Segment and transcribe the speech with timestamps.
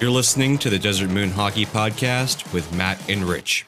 [0.00, 3.64] You're listening to the Desert Moon Hockey Podcast with Matt and Rich.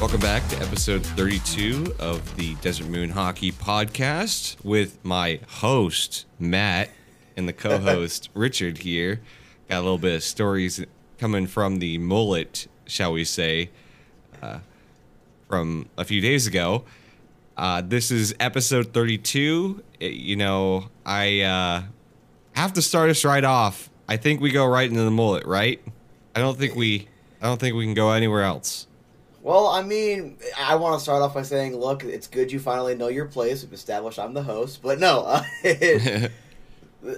[0.00, 6.90] Welcome back to episode 32 of the Desert Moon Hockey Podcast with my host, Matt,
[7.36, 9.20] and the co host, Richard, here.
[9.68, 10.84] Got a little bit of stories
[11.18, 13.70] coming from the mullet, shall we say,
[14.42, 14.58] uh,
[15.48, 16.84] from a few days ago.
[17.56, 19.82] Uh, this is episode 32.
[20.00, 21.82] It- you know, I uh,
[22.52, 23.88] have to start us right off.
[24.10, 25.80] I think we go right into the mullet, right?
[26.34, 27.06] I don't think we.
[27.40, 28.88] I don't think we can go anywhere else.
[29.40, 32.96] Well, I mean, I want to start off by saying, look, it's good you finally
[32.96, 33.62] know your place.
[33.62, 36.32] We've established I'm the host, but no, uh, it,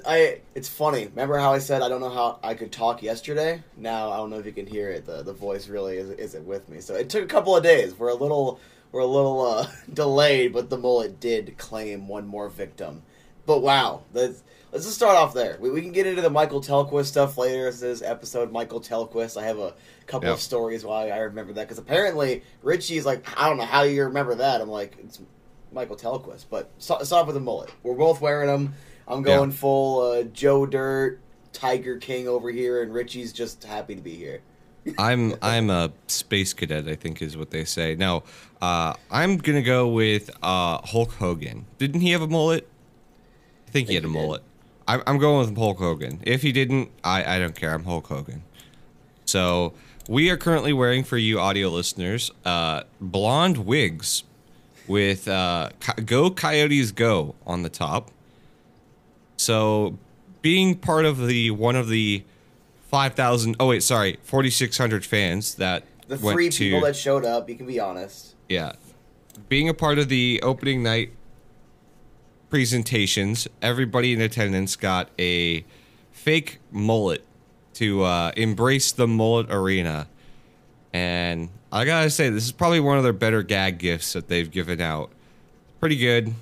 [0.06, 0.40] I.
[0.54, 1.06] It's funny.
[1.06, 3.62] Remember how I said I don't know how I could talk yesterday?
[3.78, 5.06] Now I don't know if you can hear it.
[5.06, 6.82] The the voice really is, isn't with me.
[6.82, 7.98] So it took a couple of days.
[7.98, 8.60] We're a little
[8.92, 13.02] we're a little uh, delayed, but the mullet did claim one more victim.
[13.46, 15.56] But wow, let's let's just start off there.
[15.60, 17.66] We, we can get into the Michael Tellqvist stuff later.
[17.70, 19.40] This is episode Michael Tellqvist.
[19.40, 19.74] I have a
[20.06, 20.34] couple Yep.
[20.36, 24.04] of stories why I remember that because apparently Richie's like, I don't know how you
[24.04, 24.60] remember that.
[24.60, 25.20] I'm like, it's
[25.72, 27.70] Michael Tellqvist, but stop, stop with the mullet.
[27.82, 28.74] We're both wearing them.
[29.06, 29.56] I'm going Yeah.
[29.56, 31.18] full uh, Joe Dirt,
[31.52, 34.40] Tiger King over here, and Richie's just happy to be here.
[34.98, 36.88] I'm I'm a space cadet.
[36.88, 37.94] I think is what they say.
[37.94, 38.24] Now,
[38.60, 41.66] uh, I'm gonna go with uh, Hulk Hogan.
[41.78, 42.66] Didn't he have a mullet?
[43.68, 44.42] I think he Think had a he mullet.
[44.88, 46.20] I'm, I'm going with Hulk Hogan.
[46.22, 47.72] If he didn't, I, I don't care.
[47.74, 48.42] I'm Hulk Hogan.
[49.24, 49.72] So
[50.08, 54.24] we are currently wearing for you audio listeners uh, blonde wigs
[54.88, 55.70] with uh,
[56.04, 58.10] "Go Coyotes Go" on the top.
[59.36, 59.98] So
[60.40, 62.24] being part of the one of the
[62.90, 67.24] 5,000, oh wait sorry forty six hundred fans that The three to people that showed
[67.24, 68.34] up, you can be honest.
[68.48, 68.72] yeah
[69.48, 71.10] being a part of the opening night
[72.52, 73.48] presentations.
[73.62, 75.64] Everybody in attendance got a
[76.10, 77.24] fake mullet
[77.72, 80.06] to uh, embrace the Mullett Arena.
[80.92, 84.50] And i gotta say this is probably one of their better gag gifts that they've
[84.50, 85.10] given out.
[85.80, 86.34] Pretty good.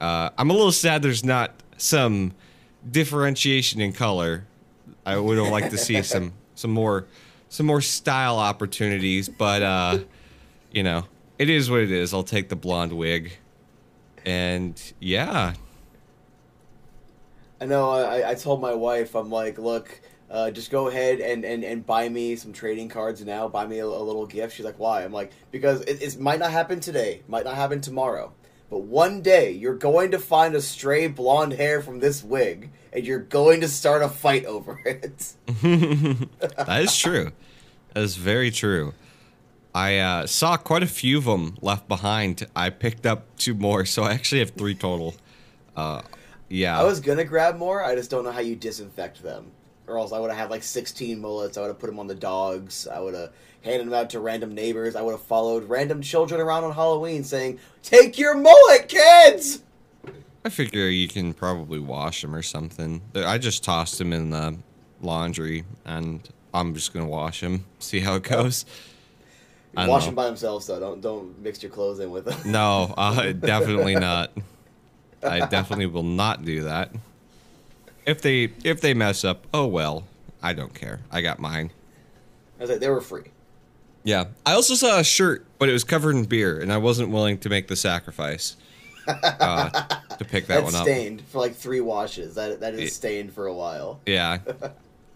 [0.00, 2.32] Uh, i'm a little sad there's not some
[2.90, 4.44] differentiation in color.
[5.06, 7.06] I would have liked to see some some more
[7.50, 9.98] some more style opportunities but uh
[10.72, 11.04] you know,
[11.38, 12.12] it is what it is.
[12.12, 13.34] I'll take the blonde wig.
[14.24, 15.54] And yeah,
[17.60, 17.90] I know.
[17.90, 20.00] I, I told my wife, I'm like, look,
[20.30, 23.48] uh, just go ahead and, and, and buy me some trading cards now.
[23.48, 24.56] Buy me a, a little gift.
[24.56, 25.04] She's like, why?
[25.04, 28.32] I'm like, because it, it might not happen today, might not happen tomorrow,
[28.70, 33.04] but one day you're going to find a stray blonde hair from this wig, and
[33.04, 35.34] you're going to start a fight over it.
[36.56, 37.30] that is true.
[37.92, 38.94] That is very true.
[39.74, 42.46] I uh, saw quite a few of them left behind.
[42.54, 45.14] I picked up two more, so I actually have three total.
[45.74, 46.02] Uh,
[46.48, 46.78] yeah.
[46.78, 47.82] I was gonna grab more.
[47.82, 49.50] I just don't know how you disinfect them,
[49.86, 51.56] or else I would have had like 16 mullets.
[51.56, 52.86] I would have put them on the dogs.
[52.86, 53.30] I would have
[53.62, 54.94] handed them out to random neighbors.
[54.94, 59.62] I would have followed random children around on Halloween saying, "Take your mullet, kids."
[60.44, 63.00] I figure you can probably wash them or something.
[63.14, 64.56] I just tossed them in the
[65.00, 67.64] laundry, and I'm just gonna wash them.
[67.78, 68.66] See how it goes.
[69.76, 70.06] I Wash know.
[70.06, 70.78] them by themselves, though.
[70.80, 72.38] Don't don't mix your clothes in with them.
[72.52, 74.32] No, uh, definitely not.
[75.22, 76.90] I definitely will not do that.
[78.04, 80.04] If they if they mess up, oh well.
[80.42, 81.00] I don't care.
[81.10, 81.70] I got mine.
[82.58, 83.24] I was like, they were free.
[84.02, 84.24] Yeah.
[84.44, 87.38] I also saw a shirt, but it was covered in beer, and I wasn't willing
[87.38, 88.56] to make the sacrifice
[89.08, 89.70] uh,
[90.18, 90.82] to pick that That's one up.
[90.82, 92.34] stained for like three washes.
[92.34, 94.00] That that It- is stained for a while.
[94.06, 94.38] Yeah.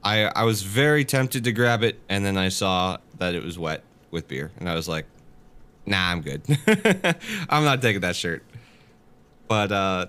[0.04, 3.58] I I was very tempted to grab it, and then I saw that it was
[3.58, 3.82] wet
[4.16, 5.04] with beer, and I was like,
[5.84, 6.42] "Nah, I'm good.
[7.48, 8.42] I'm not taking that shirt."
[9.46, 10.06] But uh,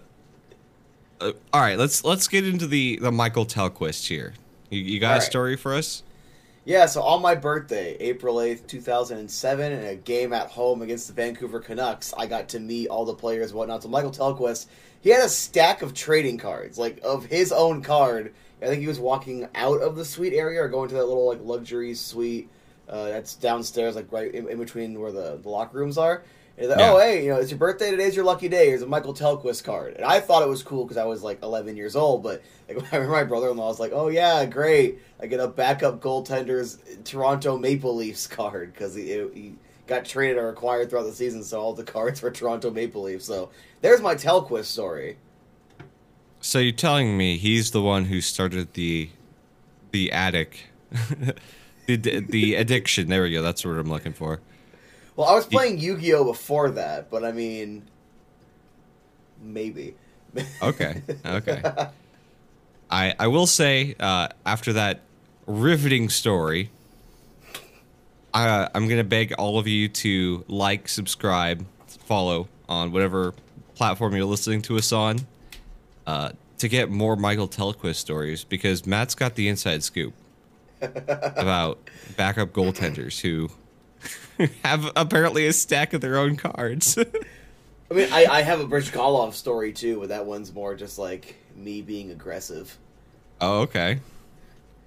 [1.19, 4.33] uh, all right, let's let's get into the the Michael Tellqvist here.
[4.69, 5.23] You, you got All a right.
[5.23, 6.03] story for us?
[6.65, 11.13] Yeah, so on my birthday, April 8th, 2007, in a game at home against the
[11.13, 13.83] Vancouver Canucks, I got to meet all the players and whatnot.
[13.83, 14.65] So Michael Tellqvist,
[14.99, 18.33] he had a stack of trading cards, like of his own card.
[18.61, 21.27] I think he was walking out of the suite area or going to that little
[21.27, 22.49] like luxury suite
[22.89, 26.23] uh, that's downstairs, like right in, in between where the, the locker rooms are.
[26.57, 26.91] And like, Yeah.
[26.91, 27.91] oh, hey, you know, it's your birthday.
[27.91, 28.67] Today's your lucky day.
[28.67, 29.93] Here's a Michael Tellqvist card.
[29.95, 32.23] And I thought it was cool because I was like 11 years old.
[32.23, 34.99] But like, I remember my brother-in-law was like, oh, yeah, great.
[35.21, 39.03] I get a backup goaltender's Toronto Maple Leafs card because he,
[39.33, 39.53] he
[39.85, 41.43] got traded or acquired throughout the season.
[41.43, 43.25] So all the cards were Toronto Maple Leafs.
[43.25, 43.49] So
[43.81, 45.17] there's my Tellqvist story.
[46.41, 49.09] So you're telling me he's the one who started the
[49.91, 50.65] the addict,
[51.95, 53.09] the the addiction?
[53.09, 53.41] There we go.
[53.41, 54.39] That's what I'm looking for.
[55.15, 57.87] Well, I was playing Yu-Gi-Oh before that, but I mean,
[59.41, 59.95] maybe.
[60.61, 61.01] Okay.
[61.25, 61.61] Okay.
[62.89, 65.01] I I will say uh, after that
[65.45, 66.69] riveting story.
[68.33, 73.33] Uh, I'm gonna beg all of you to like, subscribe, follow on whatever
[73.73, 75.19] platform you're listening to us on,
[76.05, 80.13] uh, to get more Michael Tellqvist stories because Matt's got the inside scoop
[80.81, 81.79] about
[82.15, 83.49] backup goaltenders who
[84.63, 86.97] have apparently a stack of their own cards.
[87.89, 91.35] I mean, I, I have a Bryzgalov story too, but that one's more just like
[91.55, 92.77] me being aggressive.
[93.41, 93.99] oh, okay.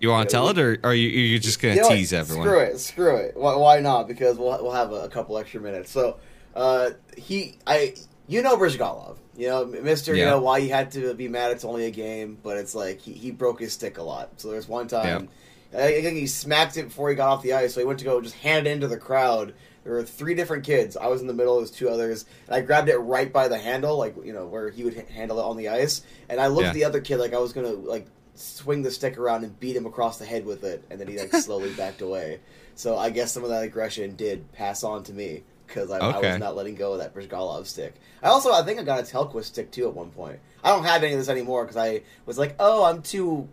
[0.00, 1.94] You want to tell it, or are you you just gonna You know what?
[1.96, 2.46] tease everyone?
[2.46, 3.36] Screw it, screw it.
[3.36, 4.08] Why, why not?
[4.08, 5.90] Because we'll we'll have a, a couple extra minutes.
[5.90, 6.16] So,
[6.56, 7.94] uh, he, I,
[8.26, 9.18] you know, Bryzgalov.
[9.36, 10.14] You know, Mister.
[10.14, 11.50] You know why he had to be mad.
[11.52, 14.40] It's only a game, but it's like he, he broke his stick a lot.
[14.40, 15.28] So there's one time,
[15.72, 17.74] I think he smacked it before he got off the ice.
[17.74, 19.54] So he went to go just hand it into the crowd.
[19.84, 20.96] There were three different kids.
[20.96, 21.54] I was in the middle.
[21.54, 24.46] There was two others, and I grabbed it right by the handle, like you know
[24.46, 26.02] where he would h- handle it on the ice.
[26.28, 26.68] And I looked Yeah.
[26.68, 29.76] at the other kid like I was gonna like swing the stick around and beat
[29.76, 32.40] him across the head with it, and then he like slowly backed away.
[32.74, 36.18] So I guess some of that aggression did pass on to me because I, I
[36.18, 37.94] was not letting go of that Bryzgalov stick.
[38.22, 40.40] I also I think I got a Tellqvist stick too at one point.
[40.64, 43.48] I don't have any of this anymore because I was like, oh, I'm too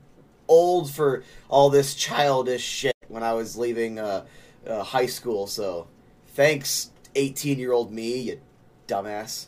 [0.48, 4.26] old for all this childish shit when I was leaving uh,
[4.66, 5.48] uh, high school.
[5.48, 5.88] So
[6.30, 8.40] thanks, 18 year old me, you
[8.88, 9.48] dumbass.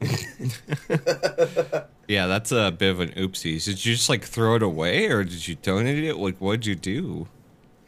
[2.08, 3.62] Yeah, that's a bit of an oopsie.
[3.64, 6.16] Did you just like throw it away, or did you donate it?
[6.16, 7.26] Like, what'd you do?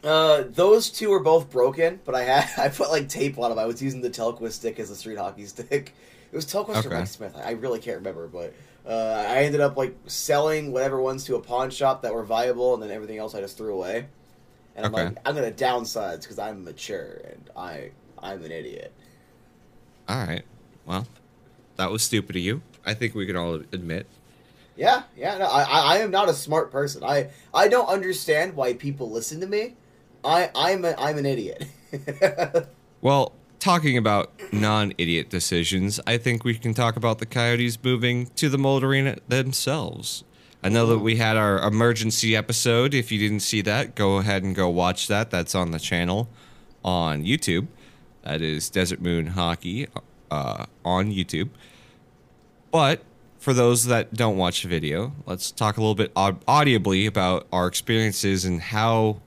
[0.03, 3.59] Uh, those two were both broken, but I had I put like tape on them.
[3.59, 5.95] I was using the Tellqvist stick as a street hockey stick.
[6.31, 7.35] It was Tellqvist or Mike Smith.
[7.43, 8.53] I really can't remember, but
[8.89, 12.73] uh, I ended up like selling whatever ones to a pawn shop that were viable,
[12.75, 14.07] and then everything else I just threw away.
[14.75, 14.93] And I'm Okay.
[14.93, 18.93] like, I'm gonna downsize because I'm mature and I I'm an idiot.
[20.07, 20.43] All right.
[20.85, 21.07] Well,
[21.77, 22.61] that was stupid of you.
[22.85, 24.07] I think we can all admit.
[24.75, 25.37] Yeah, yeah.
[25.37, 27.03] No, I I I am not a smart person.
[27.03, 29.75] I I don't understand why people listen to me.
[30.23, 31.65] I I'm a, I'm an idiot.
[33.01, 38.49] Well, talking about non-idiot decisions, I think we can talk about the Coyotes moving to
[38.49, 40.23] the Mullett Arena themselves.
[40.63, 42.93] I know that we had our emergency episode.
[42.93, 45.29] If you didn't see that, go ahead and go watch that.
[45.29, 46.29] That's on the channel
[46.83, 47.67] on YouTube.
[48.23, 49.87] That is Desert Moon Hockey
[50.29, 51.49] uh, on YouTube.
[52.71, 53.03] But
[53.37, 57.67] for those that don't watch the video, let's talk a little bit audibly about our
[57.67, 59.21] experiences and how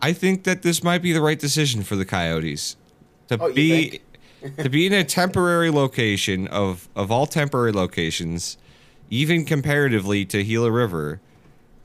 [0.00, 2.76] I think that this might be the right decision for the Coyotes
[3.28, 4.00] to Oh, be
[4.58, 8.56] to be in a temporary location of of all temporary locations,
[9.10, 11.20] even comparatively to Gila River.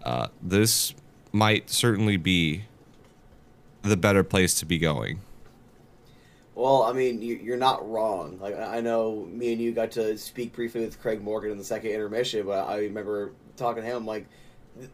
[0.04, 0.94] Uh, this
[1.32, 2.64] might certainly be
[3.84, 5.22] the better place to be going.
[6.56, 8.38] Well, I mean, you- you're not wrong.
[8.42, 11.64] Like I know me and you got to speak briefly with Craig Morgan in the
[11.64, 14.26] second intermission, but I remember talking to him like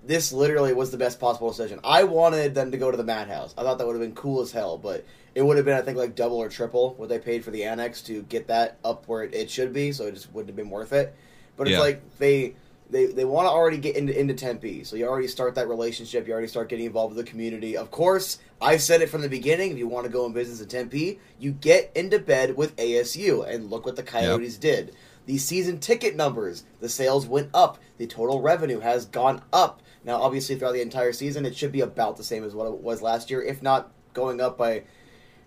[0.05, 1.79] this literally was the best possible decision.
[1.83, 3.53] I wanted them to go to the Madhouse.
[3.57, 5.81] I thought that would have been cool as hell, but it would have been I
[5.81, 9.07] think like double or triple what they paid for the annex to get that up
[9.07, 11.15] where it, it should be, so it just wouldn't have been worth it.
[11.55, 11.79] But it's Yeah.
[11.81, 12.55] like they
[12.89, 16.25] they they want to already get into into Tempe, so you already start that relationship.
[16.25, 17.75] You already start getting involved with the community.
[17.77, 19.71] Of course, I said it from the beginning.
[19.71, 23.47] If you want to go in business in Tempe, you get into bed with ASU,
[23.47, 24.95] and look what the Coyotes did.
[25.27, 27.77] The season ticket numbers, the sales went up.
[27.97, 29.81] The total revenue has gone up.
[30.05, 32.77] Now, obviously, throughout the entire season, it should be about the same as what it
[32.77, 34.83] was last year, if not going up by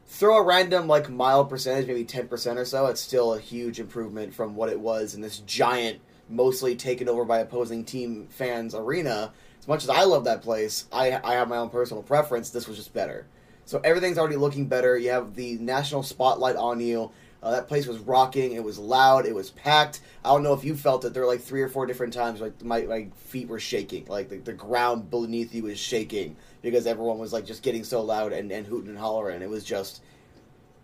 [0.06, 2.86] throw a random like mild percentage, maybe ten percent or so.
[2.86, 7.24] It's still a huge improvement from what it was in this giant, mostly taken over
[7.24, 9.32] by opposing team fans arena.
[9.58, 12.50] As much as I love that place, I I have my own personal preference.
[12.50, 13.26] This was just better.
[13.64, 14.98] So everything's already looking better.
[14.98, 17.12] You have the national spotlight on you.
[17.42, 18.52] Uh, that place was rocking.
[18.52, 19.24] It was loud.
[19.24, 20.00] It was packed.
[20.24, 21.14] I don't know if you felt it.
[21.14, 24.04] There were like three or four different times like my, my feet were shaking.
[24.06, 28.02] Like the, the ground beneath you was shaking because everyone was like just getting so
[28.02, 29.40] loud and, and hooting and hollering.
[29.40, 30.02] It was just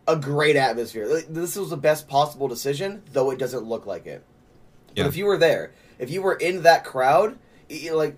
[0.08, 1.06] a great atmosphere.
[1.06, 4.24] Like, This was the best possible decision, though it doesn't look like it.
[4.94, 8.16] But if you were there, if you were in that crowd, y- like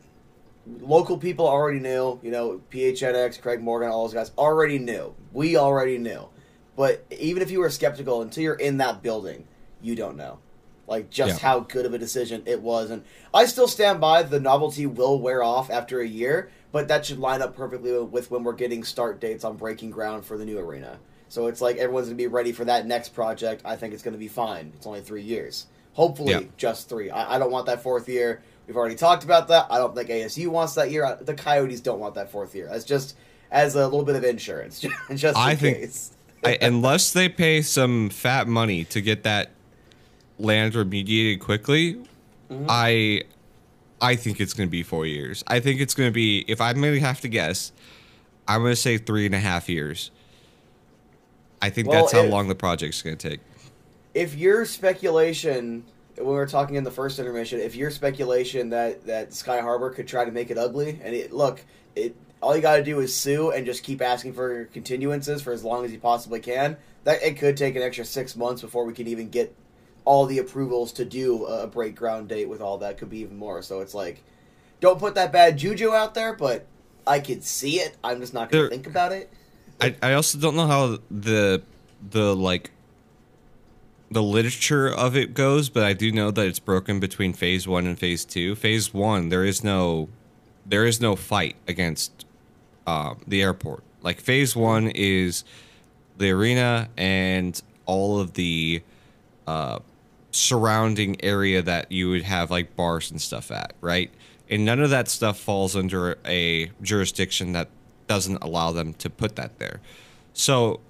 [0.80, 5.14] local people already knew, you know, PHNX, Craig Morgan, all those guys already knew.
[5.32, 6.28] We already knew.
[6.78, 9.48] But even if you were skeptical until you're in that building,
[9.82, 10.38] you don't know.
[10.86, 11.48] Like just Yeah.
[11.48, 12.90] how good of a decision it was.
[12.90, 13.02] And
[13.34, 17.18] I still stand by the novelty will wear off after a year, but that should
[17.18, 20.56] line up perfectly with when we're getting start dates on breaking ground for the new
[20.58, 21.00] arena.
[21.28, 23.62] So it's like everyone's going to be ready for that next project.
[23.64, 24.72] I think it's going to be fine.
[24.76, 25.66] It's only three years.
[25.94, 26.42] Hopefully, Yeah.
[26.56, 27.10] just three.
[27.10, 28.40] I, I don't want that fourth year.
[28.68, 29.66] We've already talked about that.
[29.68, 31.18] I don't think ASU wants that year.
[31.20, 32.68] The Coyotes don't want that fourth year.
[32.70, 33.16] That's just
[33.50, 34.78] as a little bit of insurance,
[35.16, 36.12] just I in think- case.
[36.44, 39.50] I, unless they pay some fat money to get that
[40.38, 42.00] land remediated quickly,
[42.50, 42.64] Mm-hmm.
[42.68, 43.22] I
[44.00, 45.44] I think it's going to be four years.
[45.48, 47.72] I think it's going to be, if I'm going to have to guess,
[48.46, 50.10] I'm going to say three and a half years.
[51.60, 53.40] I think Well, that's how if- long the project's going to take.
[54.14, 55.84] if your speculation
[56.16, 59.90] when we were talking in the first intermission, if your speculation that that Sky Harbor
[59.90, 61.62] could try to make it ugly, and it, look,
[61.96, 65.52] it all you got to do is sue and just keep asking for continuances for
[65.52, 66.76] as long as you possibly can.
[67.04, 69.54] That it could take an extra six months before we can even get
[70.04, 72.98] all the approvals to do a break ground date with all that.
[72.98, 73.62] Could be even more.
[73.62, 74.22] So it's like,
[74.80, 76.66] don't put that bad juju out there, but
[77.06, 77.96] I could see it.
[78.04, 79.32] I'm just not going to think about it.
[79.80, 81.62] I, I also don't know how the
[82.10, 82.70] the like
[84.10, 87.86] the literature of it goes, but I do know that it's broken between phase one
[87.86, 88.54] and phase two.
[88.54, 90.08] Phase one, there is no
[90.66, 92.26] there is no fight against
[92.88, 93.82] um, the airport.
[94.00, 95.44] Like phase one is
[96.16, 98.82] the arena and all of the
[99.46, 99.80] uh,
[100.30, 104.10] surrounding area that you would have like bars and stuff at, right?
[104.48, 107.68] And none of that stuff falls under a jurisdiction that
[108.06, 109.80] doesn't allow them to put that there.
[110.32, 110.80] So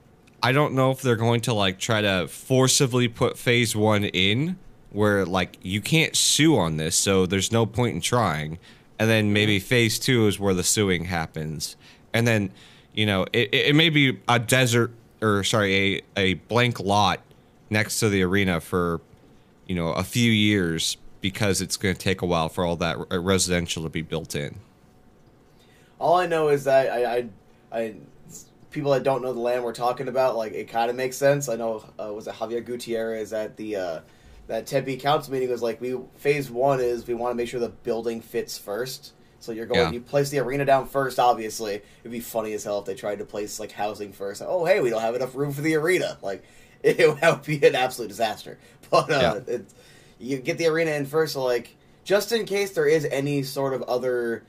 [0.40, 4.56] I don't know if they're going to like try to forcibly put phase one in
[4.90, 8.58] where like you can't sue on this, so there's no point in trying.
[9.00, 11.76] And then maybe phase two is where the suing happens.
[12.12, 12.50] And then,
[12.92, 17.20] you know, it, it may be a desert or sorry, a, a blank lot
[17.70, 19.00] next to the arena for,
[19.66, 22.96] you know, a few years because it's going to take a while for all that
[23.10, 24.56] residential to be built in.
[25.98, 27.28] All I know is that I, I,
[27.72, 27.94] I
[28.70, 31.48] people that don't know the land we're talking about, like it kind of makes sense.
[31.48, 34.00] I know uh, was it Javier Gutierrez at the uh,
[34.46, 37.58] that Tempe council meeting was like we phase one is we want to make sure
[37.60, 39.12] the building fits first.
[39.40, 39.90] So you're going, Yeah.
[39.92, 41.18] you place the arena down first.
[41.18, 44.42] Obviously, it'd be funny as hell if they tried to place like housing first.
[44.44, 46.18] Oh, hey, we don't have enough room for the arena.
[46.22, 46.44] Like
[46.82, 48.58] it, would be an absolute disaster.
[48.90, 49.66] But uh, it,
[50.18, 53.74] you get the arena in first, so like just in case there is any sort
[53.74, 54.44] of other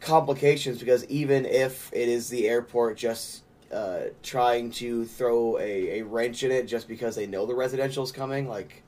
[0.00, 6.02] complications because even if it is the airport just uh, trying to throw a, a
[6.02, 8.82] wrench in it just because they know the residential is coming, like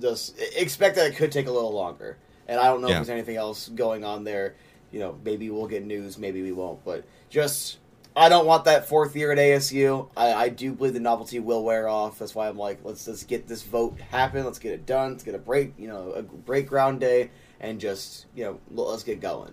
[0.00, 2.18] just expect that it could take a little longer.
[2.50, 2.94] And I don't know Yeah.
[3.00, 4.56] if there's anything else going on there.
[4.90, 6.84] You know, maybe we'll get news, maybe we won't.
[6.84, 7.78] But just,
[8.16, 10.08] I don't want that fourth year at ASU.
[10.16, 12.18] I, I do believe the novelty will wear off.
[12.18, 14.44] That's why I'm like, let's just get this vote happen.
[14.44, 15.12] Let's get it done.
[15.12, 17.30] Let's get a break, you know, a break ground day,
[17.60, 19.52] and just, you know, let's get going.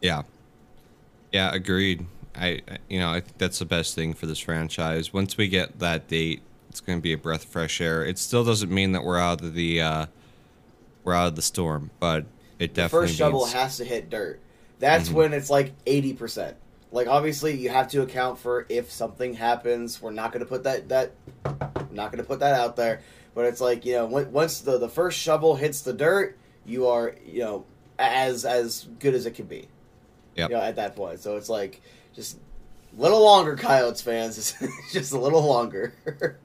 [0.00, 0.22] Yeah.
[1.32, 2.06] Yeah, agreed.
[2.34, 5.12] I, I- you know, I think that's the best thing for this franchise.
[5.12, 6.40] Once we get that date,
[6.70, 8.02] it's going to be a breath of fresh air.
[8.04, 10.06] It still doesn't mean that we're out of the uh,
[11.04, 12.24] we're out of the storm, but
[12.58, 14.40] it the definitely first shovel has to hit dirt.
[14.78, 15.12] That's Mhm.
[15.12, 16.56] when it's like eighty percent.
[16.90, 20.00] Like obviously you have to account for if something happens.
[20.00, 21.12] We're not going to put that that
[21.92, 23.00] not going to put that out there.
[23.34, 27.14] But it's like you know once the the first shovel hits the dirt, you are
[27.26, 27.64] you know
[27.98, 29.68] as as good as it can be.
[30.36, 30.50] Yep.
[30.50, 31.80] You know, at that point, so it's like
[32.14, 32.38] just
[32.96, 34.54] a little longer, Coyotes fans.
[34.92, 35.92] just a little longer.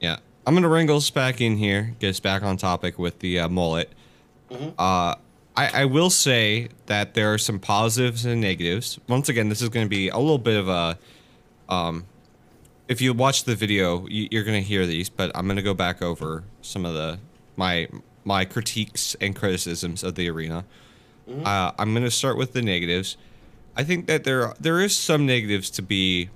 [0.00, 0.18] Yeah.
[0.46, 3.48] I'm gonna wrangle us back in here, get us back on topic with the uh,
[3.48, 3.90] mullet.
[4.50, 4.74] Mhm.
[4.78, 5.14] Uh,
[5.56, 8.98] I, I will say that there are some positives and negatives.
[9.08, 10.98] Once again, this is going to be a little bit of a.
[11.68, 12.06] Um,
[12.88, 15.62] if you watch the video, you, you're going to hear these, but I'm going to
[15.62, 17.18] go back over some of the
[17.56, 17.88] my
[18.24, 20.64] my critiques and criticisms of the arena.
[21.46, 23.16] Uh, I'm going to start with the negatives.
[23.76, 26.30] I think that there there is some negatives to be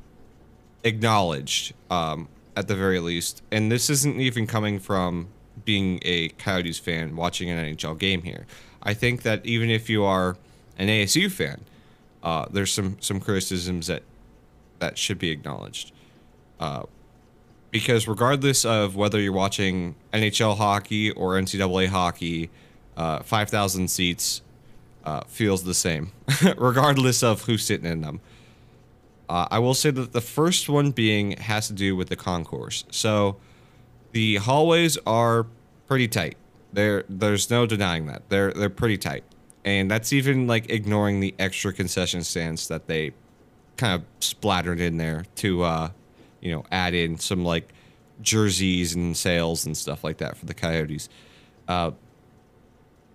[0.85, 5.29] acknowledged um, at the very least, and this isn't even coming from
[5.65, 8.47] being a Coyotes fan watching an NHL game here.
[8.83, 10.37] I think that even if you are
[10.79, 11.61] an ASU fan,
[12.23, 14.03] uh, there's some some criticisms that
[14.79, 15.93] that should be acknowledged.
[16.61, 16.85] Uh,
[17.71, 22.51] because regardless of whether you're watching NHL hockey or NCAA hockey,
[22.97, 24.43] uh, 5,000 seats
[25.05, 26.13] uh, feels the same,
[26.57, 28.21] regardless of who's sitting in them.
[29.29, 32.85] Uh, I will say that the first one being has to do with the concourse.
[32.91, 33.37] So
[34.13, 35.47] the hallways are
[35.87, 36.37] pretty tight.
[36.73, 38.29] There, there's no denying that.
[38.29, 39.25] They're they're pretty tight,
[39.65, 43.13] and that's even like ignoring the extra concession stands that they
[43.79, 45.91] kind of splattered in there to, uh,
[46.41, 47.73] you know, add in some like
[48.21, 51.09] jerseys and sales and stuff like that for the Coyotes.
[51.67, 51.93] Uh,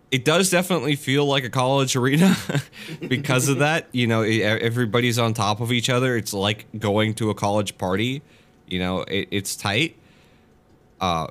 [0.10, 2.36] it does definitely feel like a college arena
[3.08, 3.88] because of that.
[3.92, 6.16] You know, everybody's on top of each other.
[6.16, 8.22] It's like going to a college party.
[8.68, 9.98] You know, it, it's tight.
[11.02, 11.28] Uh,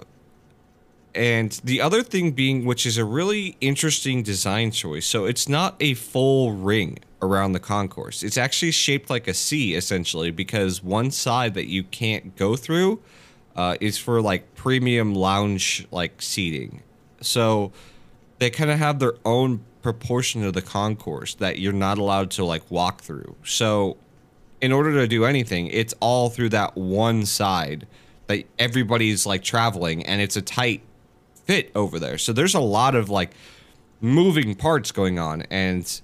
[1.15, 5.07] and the other thing being, which is a really interesting design choice.
[5.07, 8.23] So it's not a full ring around the concourse.
[8.23, 13.01] It's actually shaped like a C essentially because one side that you can't go through
[13.55, 16.83] uh, is for like premium lounge like seating.
[17.21, 17.73] So
[18.39, 22.45] they kind of have their own proportion of the concourse that you're not allowed to
[22.45, 23.37] like walk through.
[23.45, 23.97] So
[24.61, 27.87] in order to do anything, it's all through that one side
[28.29, 30.83] that everybody's like traveling and it's a tight
[31.45, 32.19] fit over there.
[32.19, 33.33] So there's a lot of like
[34.01, 36.01] moving parts going on and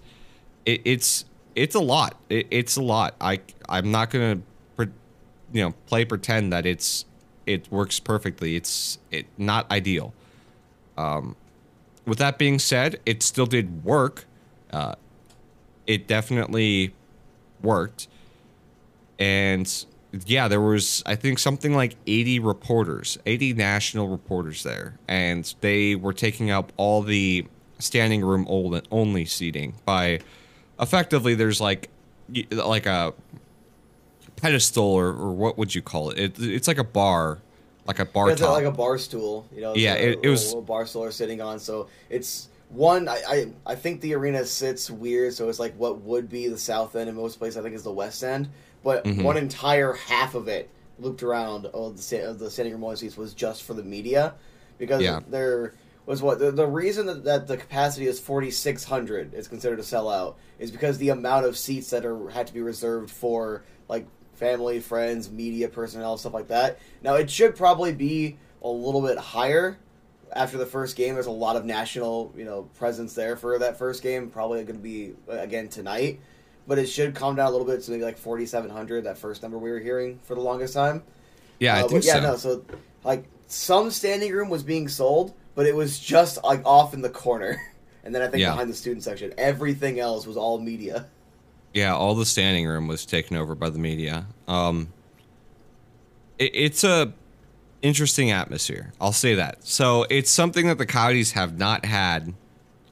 [0.64, 2.16] it, it's it's a lot.
[2.28, 3.14] It, it's a lot.
[3.21, 4.11] I I'm not
[4.78, 4.88] to
[5.52, 7.04] you know play pretend that it's
[7.47, 8.57] it works perfectly.
[8.57, 10.12] It's it not ideal.
[10.97, 11.37] Um
[12.09, 14.25] with that being said, it still did work.
[14.73, 14.95] Uh,
[15.87, 16.95] it definitely
[17.62, 18.09] worked.
[19.18, 19.85] And
[20.26, 25.94] yeah, there was I think something like 80 reporters, 80 national reporters there, and they
[25.94, 27.46] were taking up all the
[27.78, 28.46] standing room
[28.90, 30.18] only seating by
[30.80, 31.88] effectively there's like
[32.50, 33.14] like a
[34.34, 36.18] pedestal or, or what would you call it?
[36.18, 37.38] it it's like a bar
[37.88, 38.52] like a bar yeah, top.
[38.52, 39.48] like a bar stool.
[39.52, 41.58] You know, yeah, it, it, it was a bar stool are sitting on.
[41.58, 43.08] So it's one.
[43.08, 45.32] I, I I think the arena sits weird.
[45.32, 47.56] So it's like what would be the south end in most places.
[47.56, 48.50] I think is the west end,
[48.88, 49.23] but mm-hmm.
[49.23, 53.18] one entire half of it looped around of the of the standing room only seats
[53.18, 54.33] was just for the media
[54.78, 55.21] because yeah.
[55.28, 55.75] there
[56.07, 60.37] was what the, the reason that, that the capacity is 4600 is considered a sellout
[60.59, 64.80] is because the amount of seats that are had to be reserved for like family,
[64.80, 66.78] friends, media personnel, stuff like that.
[67.02, 69.76] Now it should probably be a little bit higher
[70.35, 71.12] after the first game.
[71.12, 74.30] There's a lot of national, you know, presence there for that first game.
[74.30, 76.21] Probably going to be again tonight,
[76.68, 79.04] but it should calm down a little bit to maybe like 4,700.
[79.04, 81.02] That first number we were hearing for the longest time.
[81.58, 82.20] Yeah, I uh, think yeah, so.
[82.20, 82.37] no.
[82.37, 82.64] So
[83.02, 87.08] like some standing room was being sold, but it was just like off in the
[87.08, 87.60] corner,
[88.04, 88.50] and then I think Yeah.
[88.50, 91.06] behind the student section, everything else was all media.
[91.72, 94.26] Yeah, all the standing room was taken over by the media.
[94.46, 94.88] Um,
[96.38, 97.12] it, it's a
[97.82, 98.92] interesting atmosphere.
[99.00, 99.64] I'll say that.
[99.64, 102.34] So it's something that the Coyotes have not had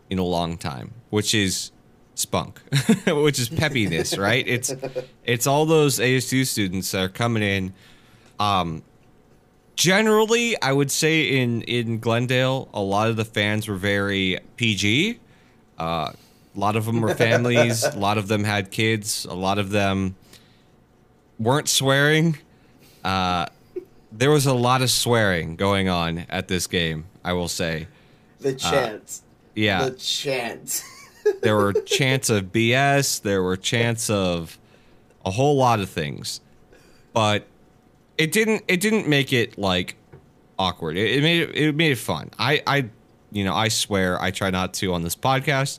[0.09, 1.73] in a long time, which is
[2.19, 2.61] spunk,
[3.07, 4.47] which is peppiness, right?
[4.47, 4.75] It's
[5.25, 7.73] it's all those ASU students that are coming in.
[8.41, 8.83] Um,
[9.77, 15.21] generally, I would say in in Glendale, a lot of the fans were very PG.
[15.79, 16.13] Uh,
[16.55, 17.85] a lot of them were families.
[17.85, 19.27] a lot of them had kids.
[19.27, 20.17] A lot of them
[21.39, 22.39] weren't swearing.
[23.05, 23.47] Uh,
[24.11, 27.05] there was a lot of swearing going on at this game.
[27.23, 27.89] I will say.
[28.41, 29.23] The chants.
[29.55, 30.83] Yeah, The chants.
[31.43, 33.23] there were chants of BS.
[33.23, 34.59] There were chants of
[35.25, 36.41] a whole lot of things,
[37.13, 37.47] but
[38.19, 38.65] it didn't.
[38.69, 39.97] It didn't make it like
[40.59, 40.97] awkward.
[40.97, 41.57] It, it made it.
[41.57, 42.31] It made it fun.
[42.39, 42.63] I.
[42.67, 42.89] I.
[43.31, 43.55] You know.
[43.55, 44.21] I swear.
[44.21, 45.79] I try not to on this podcast,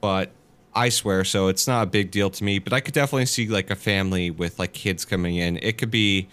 [0.00, 0.30] but
[0.74, 1.24] I swear.
[1.24, 2.58] So it's not a big deal to me.
[2.58, 5.58] But I could definitely see like a family with like kids coming in.
[5.62, 6.28] It could be,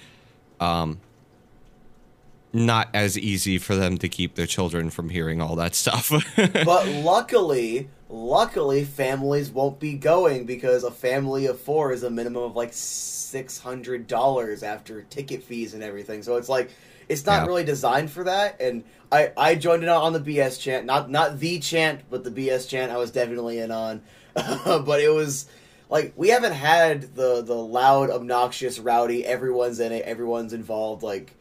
[0.60, 1.00] um,
[2.54, 6.12] not as easy for them to keep their children from hearing all that stuff.
[6.36, 12.44] but luckily, luckily, families won't be going because a family of four is a minimum
[12.44, 16.24] of like six hundred dollars after ticket fees and everything.
[16.24, 16.72] So it's like
[17.08, 17.48] it's not Yeah.
[17.48, 18.60] really designed for that.
[18.60, 22.32] And I I joined in on the BS chant, not not the chant, but the
[22.32, 22.92] BS chant.
[22.92, 24.02] I was definitely in on,
[24.36, 25.48] but it was.
[25.92, 29.26] Like we haven't had the the loud, obnoxious, rowdy.
[29.26, 30.04] Everyone's in it.
[30.06, 31.02] Everyone's involved.
[31.02, 31.34] Like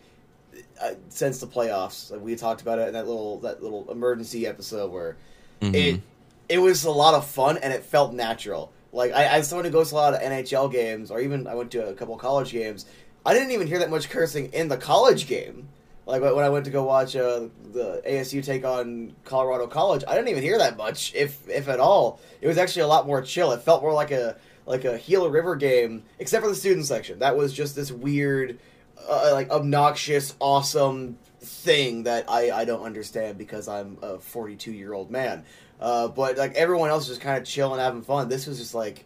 [0.81, 2.11] uh, since the playoffs.
[2.11, 5.17] Like we talked about it in that little that little emergency episode where
[5.61, 5.75] Mhm.
[5.75, 6.01] it
[6.49, 8.73] it was a lot of fun and it felt natural.
[8.93, 11.55] Like I, as someone who goes to a lot of NHL games, or even I
[11.55, 12.87] went to a couple college games,
[13.25, 15.69] I didn't even hear that much cursing in the college game.
[16.07, 20.15] Like when I went to go watch uh, the ASU take on Colorado College, I
[20.15, 22.19] didn't even hear that much, if if at all.
[22.41, 23.53] It was actually a lot more chill.
[23.53, 27.19] It felt more like a like a Gila River game, except for the student section.
[27.19, 28.59] That was just this weird,
[29.07, 34.95] uh, like obnoxious, awesome thing that I, I don't understand because I'm a 42 year
[34.95, 35.45] old man.
[35.81, 38.29] Uh, but like everyone else was just kind of chilling, having fun.
[38.29, 39.05] This was just like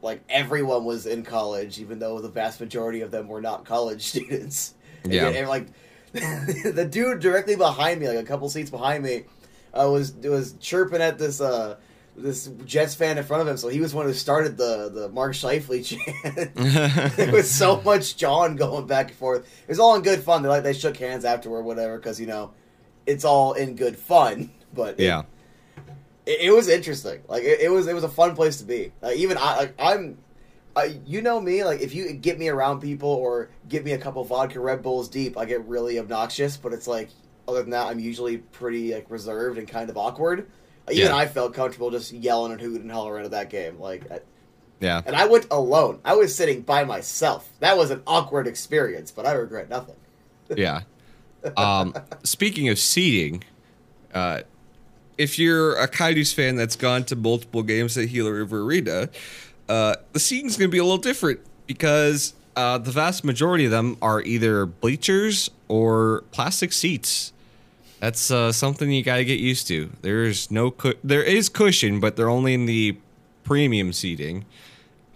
[0.00, 4.02] like everyone was in college, even though the vast majority of them were not college
[4.08, 4.74] students.
[5.04, 5.28] And Yeah.
[5.30, 5.66] yet, and, like
[6.12, 9.24] the dude directly behind me, like a couple seats behind me,
[9.74, 11.76] uh, was was chirping at this uh,
[12.16, 13.56] this Jets fan in front of him.
[13.56, 16.54] So he was one who started the the Mark Scheifele chant.
[17.16, 19.46] there was so much John going back and forth.
[19.62, 20.42] It was all in good fun.
[20.42, 22.52] They like they shook hands afterward, whatever, because you know
[23.06, 24.50] it's all in good fun.
[24.72, 25.20] But yeah.
[25.20, 25.26] it,
[26.28, 27.22] it was interesting.
[27.28, 28.92] Like it, it was it was a fun place to be.
[29.02, 30.18] Like even I like I'm.
[30.76, 33.98] I, you know me, like if you get me around people or get me a
[33.98, 36.56] couple vodka Red Bulls deep, I get really obnoxious.
[36.56, 37.08] But it's like,
[37.48, 40.46] other than that, I'm usually pretty like reserved and kind of awkward.
[40.88, 41.16] Even Yeah.
[41.16, 43.80] I felt comfortable just yelling and hooting and hollering at that game.
[43.80, 44.20] Like, I,
[44.78, 45.02] Yeah.
[45.04, 45.98] and I went alone.
[46.04, 47.50] I was sitting by myself.
[47.58, 49.96] That was an awkward experience, but I regret nothing.
[50.54, 50.82] yeah.
[51.56, 53.42] Um, speaking of seating,
[54.14, 54.40] uh,
[55.18, 59.08] if you're a Coyotes fan that's gone to multiple games at Gila River Arena,
[59.68, 63.70] uh, the seating's going to be a little different because uh, the vast majority of
[63.70, 67.32] them are either bleachers or plastic seats.
[68.00, 69.90] That's uh, something you got to get used to.
[70.02, 72.96] There's no cu- there is cushion, but they're only in the
[73.42, 74.46] premium seating.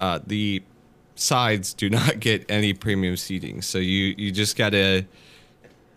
[0.00, 0.62] Uh, the
[1.14, 5.04] sides do not get any premium seating, so you you just got to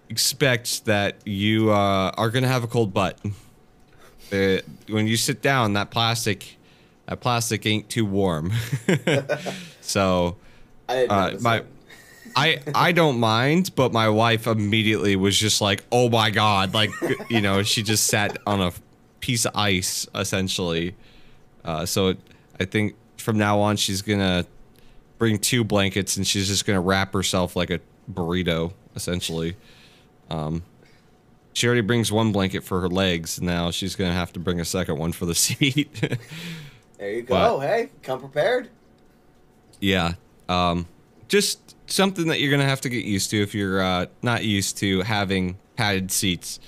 [0.10, 3.20] expect that you uh, are going to have a cold butt.
[4.32, 4.58] Uh,
[4.90, 6.58] when you sit down, that plastic,
[7.06, 8.52] that plastic ain't too warm.
[9.82, 10.38] so,
[10.90, 11.64] I uh, my.
[12.36, 16.90] I I don't mind, but my wife immediately was just like, "Oh my god!" Like
[17.30, 18.74] you know, she just sat on a
[19.22, 20.96] piece of ice essentially.
[21.64, 22.16] Uh, so
[22.60, 24.46] I think from now on, she's gonna
[25.18, 27.80] bring two blankets and she's just gonna wrap herself like a
[28.12, 29.56] burrito essentially.
[30.30, 30.64] Um,
[31.56, 33.42] she already brings one blanket for her legs.
[33.42, 35.90] Now she's gonna have to bring a second one for the seat.
[37.00, 37.58] There you go.
[37.58, 38.70] but- hey, come prepared.
[39.80, 40.14] yeah.
[40.48, 40.86] Um,
[41.28, 44.78] just something that you're gonna have to get used to if you're uh, not used
[44.80, 46.60] to having padded seats.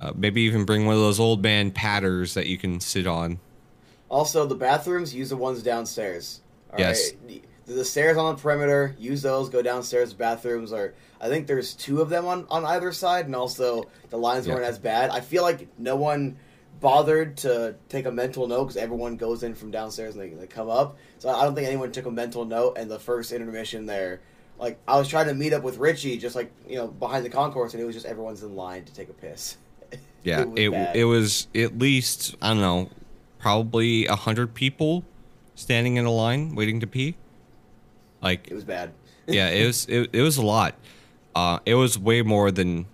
[0.00, 3.38] Uh, maybe even bring one of those old man padders that you can sit on.
[4.10, 6.42] Also, the bathrooms use the ones downstairs.
[6.72, 7.12] All Yes.
[7.24, 7.44] right?
[7.66, 9.48] The- stairs on the perimeter, use those.
[9.48, 10.12] Go downstairs.
[10.14, 10.94] Bathrooms are.
[11.20, 14.54] I think there's two of them on on either side, and also the lines Yeah.
[14.54, 15.10] weren't as bad.
[15.10, 16.36] I feel like no one
[16.80, 20.46] bothered to take a mental note because everyone goes in from downstairs and they, they
[20.46, 20.98] come up.
[21.18, 22.76] So I don't think anyone took a mental note.
[22.76, 24.20] And the first intermission there,
[24.58, 27.30] like I was trying to meet up with Richie, just like you know behind the
[27.30, 29.56] concourse, and it was just everyone's in line to take a piss.
[30.22, 30.96] Yeah, was it bad.
[30.96, 32.90] it was at least I don't know,
[33.38, 35.04] probably a hundred people
[35.54, 37.14] standing in a line waiting to pee.
[38.26, 38.92] Like It was bad.
[39.28, 40.74] yeah, it was it, it was a lot.
[41.36, 42.86] Uh, it was way more than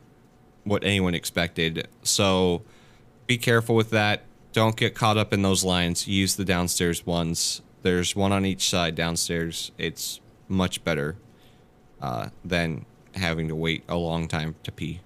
[0.65, 1.89] what anyone expected.
[2.03, 2.63] So
[3.27, 4.25] be careful with that.
[4.53, 6.07] Don't get caught up in those lines.
[6.07, 7.63] Use the downstairs ones.
[7.81, 9.73] There's one on each side downstairs.
[9.79, 11.17] It's much better
[12.03, 15.01] uh, than having to wait a long time to pee.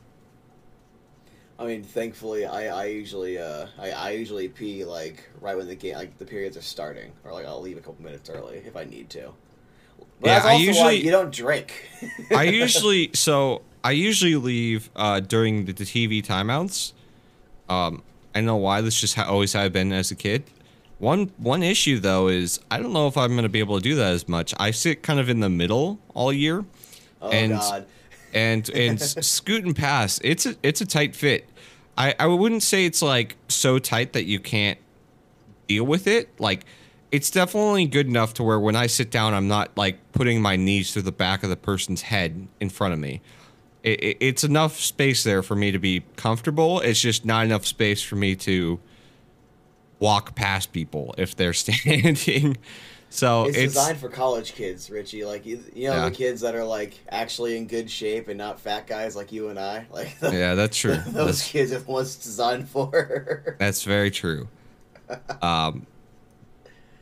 [1.57, 5.77] I mean, thankfully, I, I usually uh I, I usually pee like right when the
[5.77, 8.77] game like the periods are starting, or like I'll leave a couple minutes early if
[8.77, 9.33] I need to.
[10.21, 11.89] But Yeah, I usually- you don't drink.
[12.35, 16.93] I usually so I usually leave uh, during the, the TV timeouts.
[17.69, 18.03] Um,
[18.35, 20.45] I don't know why this just ha- always have been as a kid.
[20.99, 23.95] One one issue though is I don't know if I'm gonna be able to do
[23.97, 24.55] that as much.
[24.59, 26.65] I sit kind of in the middle all year,
[27.21, 27.87] oh and God.
[28.35, 30.19] and and s- scoot and pass.
[30.25, 31.49] It's a it's a tight fit.
[31.99, 34.79] I I wouldn't say it's like so tight that you can't
[35.69, 36.29] deal with it.
[36.41, 36.65] Like
[37.13, 40.57] it's definitely good enough to where when I sit down, I'm not like putting my
[40.57, 43.21] knees through the back of the person's head in front of me.
[43.83, 46.81] It, it, it's enough space there for me to be comfortable.
[46.81, 48.81] It's just not enough space for me to
[50.01, 52.57] walk past people if they're standing.
[53.09, 55.25] So It's, it's, designed for college kids, Richie.
[55.25, 56.09] Like you, you know Yeah.
[56.09, 59.49] the kids that are like actually in good shape and not fat guys like you
[59.49, 59.87] and I.
[59.91, 60.97] Like yeah, that's true.
[61.07, 63.55] those That's- kids are what's designed for.
[63.61, 64.49] That's very true.
[65.41, 65.87] Um,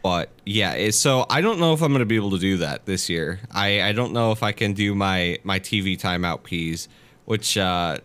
[0.05, 3.09] but yeah, so I don't know if I'm to be able to do that this
[3.09, 3.41] year.
[3.51, 6.91] I, I don't know if I can do my my TV timeout peas,
[7.25, 7.97] which uh,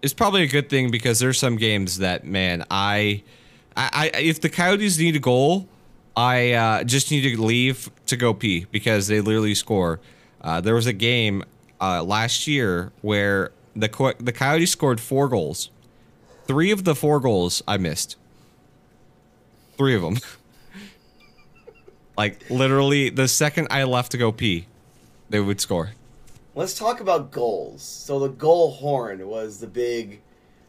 [0.00, 3.24] is probably a good thing because there's some games that man I,
[3.76, 5.66] I, I if the Coyotes need a goal,
[6.16, 9.98] I uh, just need to leave to go pee because they literally score.
[10.40, 11.42] Uh, there was a game
[11.80, 15.70] uh, last year where the Co- the Coyotes scored four goals.
[16.46, 18.14] Three of the four goals I missed.
[19.76, 20.18] Three of them.
[22.18, 24.66] like literally, the second I left to go pee,
[25.30, 25.92] they would score.
[26.54, 27.82] Let's talk about goals.
[27.82, 30.20] So the goal horn was the big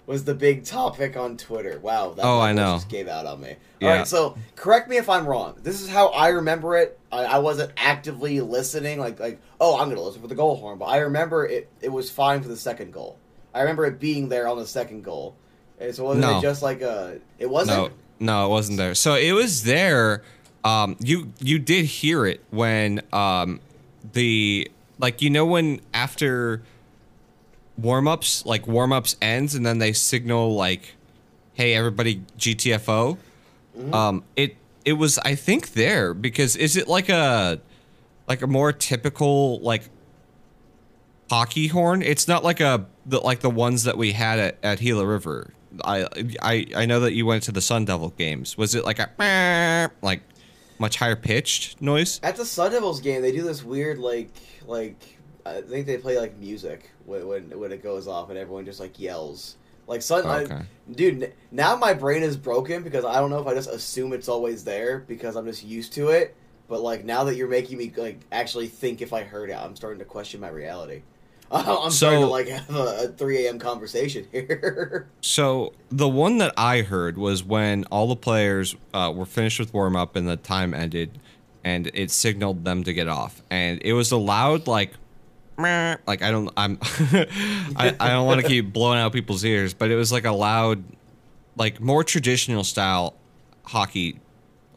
[0.06, 1.80] was the big topic on Twitter.
[1.80, 2.76] Wow, that Oh, I know.
[2.76, 3.56] just gave out on me.
[3.80, 3.90] Yeah.
[3.90, 5.56] All right, so correct me if I'm wrong.
[5.62, 7.00] This is how I remember it.
[7.12, 10.78] I, I wasn't actively listening, like like oh, I'm gonna listen for the goal horn,
[10.78, 11.68] but I remember it.
[11.82, 13.18] It was fine for the second goal.
[13.54, 15.36] I remember it being there on the second goal.
[15.80, 16.38] And so wasn't No.
[16.38, 17.20] it just like a?
[17.40, 17.78] It wasn't.
[18.20, 18.94] No, no, it wasn't there.
[18.96, 20.22] So it was there.
[20.64, 23.60] Um, you you did hear it when um,
[24.14, 26.62] the like you know when after
[27.78, 30.96] warm ups like warm ups ends and then they signal like,
[31.54, 33.18] hey everybody GTFO.
[33.94, 37.62] Um, it it was I think there because is it like a
[38.28, 39.90] like a more typical like
[41.30, 42.02] hockey horn?
[42.02, 45.54] It's not like a the, like the ones that we had at, at Gila River.
[45.84, 46.08] I
[46.42, 48.58] I I know that you went to the Sun Devil games.
[48.58, 50.22] Was it like a like
[50.80, 52.20] much higher pitched noise?
[52.24, 54.32] At the Sun Devils game, they do this weird like
[54.66, 58.66] like I think they play like music when when, when it goes off and everyone
[58.66, 61.34] just like yells Like sun, I- dude.
[61.52, 64.64] Now my brain is broken because I don't know if I just assume it's always
[64.64, 66.36] there because I'm just used to it.
[66.68, 69.76] But like now that you're making me like actually think if I heard it, I'm
[69.76, 71.02] starting to question my reality.
[71.52, 73.60] I'm starting to like have a, a 3 a.m.
[73.60, 75.08] conversation here.
[75.22, 79.74] So the one that I heard was when all the players uh, were finished with
[79.74, 81.18] warm up and the time ended,
[81.64, 84.94] and it signaled them to get off, and it was a loud like,
[85.58, 89.74] meh, like I don't I'm I, I don't want to keep blowing out people's ears,
[89.74, 90.84] but it was like a loud,
[91.56, 93.16] like more traditional style
[93.64, 94.20] hockey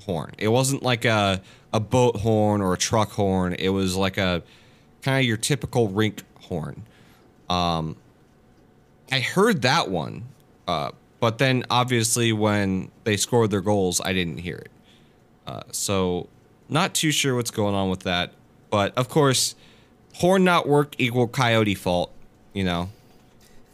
[0.04, 0.32] horn.
[0.38, 3.54] It wasn't like a a boat horn or a truck horn.
[3.54, 4.42] It was like a
[5.02, 6.82] kind of your typical rink horn.
[7.48, 7.96] Um,
[9.10, 10.24] I heard that one,
[10.66, 14.70] uh, but then obviously when they scored their goals, I didn't hear it.
[15.46, 16.28] Uh, so
[16.68, 18.32] not too sure what's going on with that.
[18.70, 19.54] But of course,
[20.14, 22.10] horn not work equal coyote fault.
[22.54, 22.90] You know,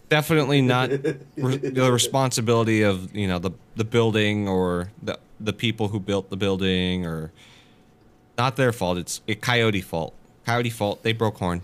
[0.09, 0.91] definitely not
[1.37, 6.31] re- the responsibility of you know the the building or the the people who built
[6.31, 7.31] the building or
[8.37, 8.99] not their fault.
[8.99, 10.15] It's a coyote fault.
[10.45, 11.03] Coyote fault.
[11.03, 11.63] They broke horn.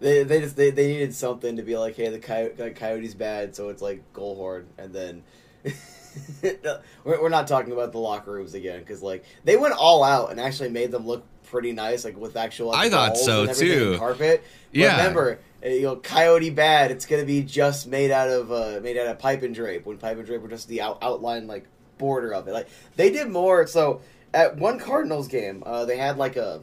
[0.00, 3.14] They they just they, they needed something to be like, hey, the coyote, like, coyote's
[3.14, 5.22] bad, so it's like goal horn, and then
[7.04, 10.30] we're, we're not talking about the locker rooms again because like they went all out
[10.30, 12.68] and actually made them look pretty nice, like with actual.
[12.68, 13.96] Like, I thought so, too.
[13.98, 14.42] Carpet.
[14.72, 14.96] But Yeah.
[14.96, 16.90] remember, uh, you know, coyote bad.
[16.90, 19.84] It's gonna be just made out of uh, made out of pipe and drape.
[19.84, 21.66] When pipe and drape were just the out, outline like
[21.98, 22.52] border of it.
[22.52, 23.66] Like they did more.
[23.66, 24.00] So
[24.32, 26.62] at one Cardinals game, uh, they had like a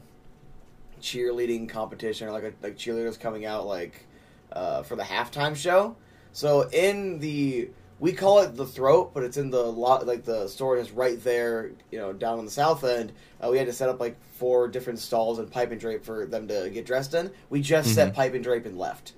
[1.01, 4.05] cheerleading competition or like a, like cheerleaders coming out like
[4.51, 5.95] uh, for the halftime show.
[6.33, 10.47] So in the we call it the throat, but it's in the lot like the
[10.47, 13.11] store is right there, you know, down on the south end.
[13.43, 16.25] Uh, we had to set up like four different stalls and pipe and drape for
[16.27, 17.31] them to get dressed in.
[17.49, 18.15] We just set Mhm.
[18.15, 19.13] pipe and drape and left,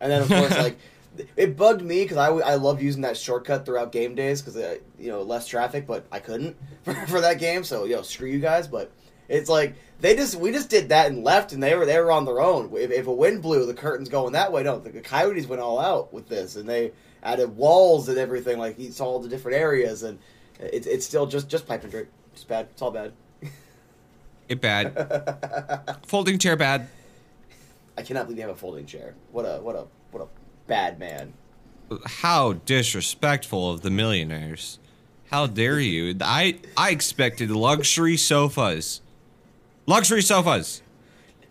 [0.00, 0.78] and then of course like.
[1.36, 4.76] It bugged me because I, I love using that shortcut throughout game days because uh,
[5.00, 6.54] you know less traffic, but I couldn't
[6.84, 7.64] for, for that game.
[7.64, 8.68] So you know, screw you guys.
[8.68, 8.92] But
[9.26, 12.12] it's like they just we just did that and left, and they were they were
[12.12, 12.70] on their own.
[12.74, 14.62] If, if a wind blew, the curtains going that way.
[14.62, 18.58] No, the, Coyotes went all out with this, and they added walls and everything.
[18.58, 20.18] Like he saw all the different areas, and
[20.60, 22.08] it's it's still just just pipe and drape.
[22.32, 22.68] It's bad.
[22.72, 23.12] It's all bad.
[24.48, 25.98] It bad.
[26.06, 26.88] Folding chair bad.
[27.98, 29.14] I cannot believe you have a folding chair.
[29.32, 30.28] What a what a what a
[30.68, 31.34] bad man.
[32.06, 34.78] How disrespectful of the millionaires.
[35.30, 36.16] How dare you?
[36.20, 39.00] I I expected luxury sofas.
[39.88, 40.82] Luxury sofas.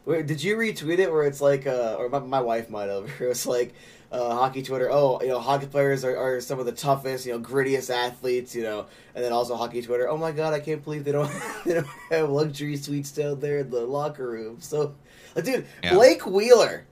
[0.06, 3.10] Wait, did you retweet it where it's like, uh, or my, my wife might have,
[3.20, 3.74] it was like,
[4.12, 7.34] uh, hockey Twitter, oh, you know, hockey players are, are some of the toughest, you
[7.34, 10.84] know, grittiest athletes, you know, and then also hockey Twitter, oh my god, I can't
[10.84, 11.32] believe they don't,
[11.66, 14.58] they don't have luxury suites down there in the locker room.
[14.62, 14.94] So,
[15.36, 15.96] like, dude, Yeah.
[15.96, 16.86] Blake Wheeler,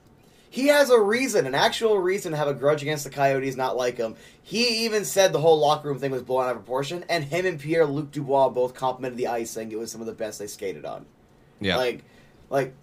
[0.49, 3.77] he has a reason, an actual reason to have a grudge against the Coyotes, not
[3.77, 4.15] like him.
[4.41, 7.45] He even said the whole locker room thing was blown out of proportion, and him
[7.45, 10.39] and Pierre Luc Dubois both complimented the ice, saying it was some of the best
[10.39, 11.05] they skated on.
[11.59, 11.77] Yeah.
[11.77, 12.03] Like,
[12.49, 12.73] like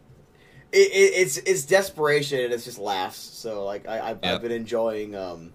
[0.73, 3.19] it, it, it's it's desperation and it's just laughs.
[3.19, 4.35] So like I, I've, Yep.
[4.35, 5.53] I've been enjoying um,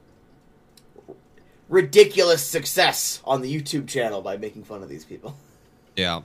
[1.70, 5.36] ridiculous success on the YouTube channel by making fun of these people.
[5.96, 6.22] yeah.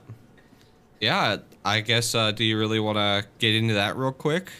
[0.99, 1.37] Yeah.
[1.65, 2.13] I guess.
[2.15, 4.51] Uh, do you really want to get into that real quick?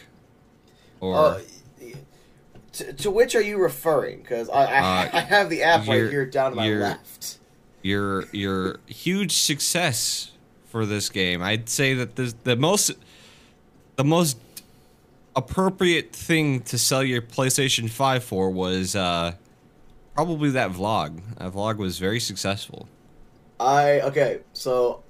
[1.00, 1.40] Or Uh,
[2.72, 4.18] to, to which are you referring?
[4.22, 7.38] Because I, I, Uh, I have the app right here down to my you're- left.
[7.82, 10.30] your your huge success
[10.74, 11.40] for this game?
[11.40, 12.90] I'd say that the the most
[13.94, 14.36] the most
[15.36, 19.34] appropriate thing to sell your PlayStation 5 for was uh,
[20.16, 21.20] probably that vlog.
[21.38, 22.88] That vlog was very successful.
[23.60, 25.04] I okay, so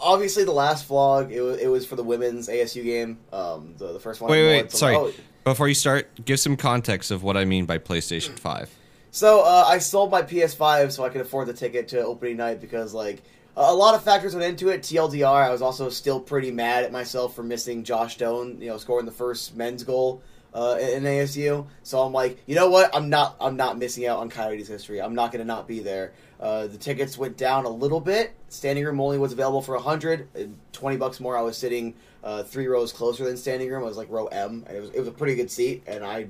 [0.00, 3.92] obviously the last vlog it was it was for the women's ASU game, um, the,
[3.92, 4.30] the first one.
[4.30, 4.72] Wait, wait.
[4.72, 4.96] So- sorry.
[4.96, 5.12] oh,
[5.44, 8.74] Before you start, give some context of what I mean by PlayStation 5.
[9.10, 12.62] So uh, I sold my PS5 so I could afford the ticket to opening night
[12.62, 13.22] because like
[13.56, 14.82] a lot of factors went into it.
[14.82, 18.78] TLDR, I was also still pretty mad at myself for missing Josh Stone, you know,
[18.78, 20.22] scoring the first men's goal
[20.54, 21.66] uh, in ASU.
[21.82, 22.94] So I'm like, you know what?
[22.94, 25.00] I'm not I'm not missing out on Coyotes history.
[25.00, 26.12] I'm not going to not be there.
[26.40, 28.34] Uh, the tickets went down a little bit.
[28.48, 31.36] Standing room only was available for 100, and 20 bucks more.
[31.36, 33.82] I was sitting uh, three rows closer than standing room.
[33.82, 36.04] I was like row M, and it was it was a pretty good seat, and
[36.04, 36.28] I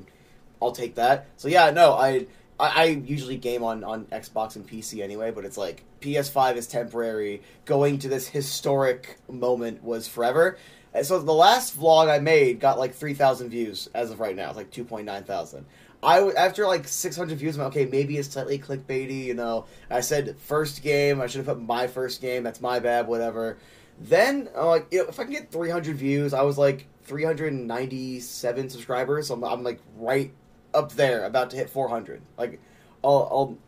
[0.60, 1.28] I'll take that.
[1.36, 2.26] So yeah, no, I
[2.62, 6.66] I, I usually game on on Xbox and PC anyway, but it's like PS5 is
[6.68, 7.42] temporary.
[7.64, 10.56] Going to this historic moment was forever.
[10.94, 14.36] And so the last vlog I made got like three thousand views as of right
[14.36, 14.48] now.
[14.48, 15.66] It's like two point nine thousand.
[16.04, 19.24] I after like six hundred views, I'm like, okay, maybe it's slightly clickbaity.
[19.24, 21.20] You know, I said first game.
[21.20, 22.44] I should have put my first game.
[22.44, 23.08] That's my bad.
[23.08, 23.58] Whatever.
[23.98, 28.70] Then I'm like, you know, if I can get 300 views, I was like 397
[28.70, 29.28] subscribers.
[29.28, 30.32] So I'm, I'm like right
[30.74, 32.22] up there, about to hit 400.
[32.36, 32.60] Like,
[33.04, 33.58] I'll, I'll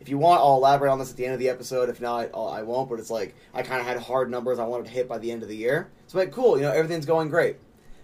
[0.00, 1.88] if you want, I'll elaborate on this at the end of the episode.
[1.88, 2.90] If not, I'll, I won't.
[2.90, 5.30] But it's like I kind of had hard numbers I wanted to hit by the
[5.30, 5.90] end of the year.
[6.08, 7.56] So like, cool, you know, everything's going great.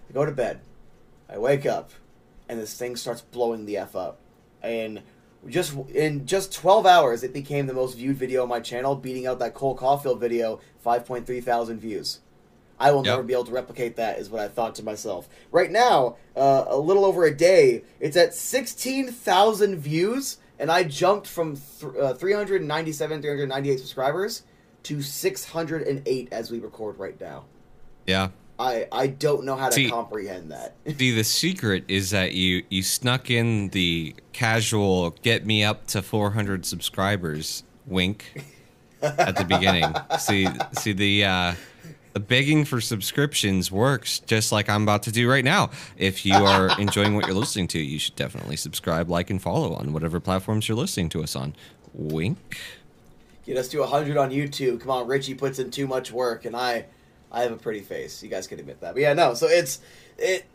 [0.09, 0.61] I go to bed.
[1.29, 1.91] I wake up,
[2.49, 4.19] and this thing starts blowing the f up,
[4.63, 5.03] and
[5.47, 9.27] just in just 12 hours, it became the most viewed video on my channel, beating
[9.27, 12.21] out that Cole Caufield video, 5.3 thousand views.
[12.81, 13.13] I will Yep.
[13.13, 15.29] never be able to replicate that, is what I thought to myself.
[15.53, 21.27] Right now, uh, a little over a day, it's at 16,000 views, and I jumped
[21.27, 24.43] from th- uh, 397, 398 subscribers
[24.85, 27.45] to 608 as we record right now.
[28.07, 28.29] Yeah.
[28.59, 30.75] I, I don't know how to See- comprehend that.
[30.99, 36.03] See, the secret is that you you snuck in the casual "get me up to
[36.03, 38.25] 400 subscribers" wink
[39.03, 39.95] at the beginning.
[40.19, 41.57] see, see the uh, the
[42.15, 45.71] begging for subscriptions works just like I'm about to do right now.
[45.97, 49.75] If you are enjoying what you're listening to, you should definitely subscribe, like, and follow
[49.75, 51.55] on whatever platforms you're listening to us on.
[51.95, 52.59] Wink.
[53.47, 54.81] Get us to 100 on YouTube.
[54.81, 56.87] Come on, Richie puts in too much work, and I,
[57.31, 58.23] I have a pretty face.
[58.23, 58.95] You guys can admit that.
[58.95, 59.35] But yeah, no.
[59.35, 59.81] So it's
[60.19, 60.47] it.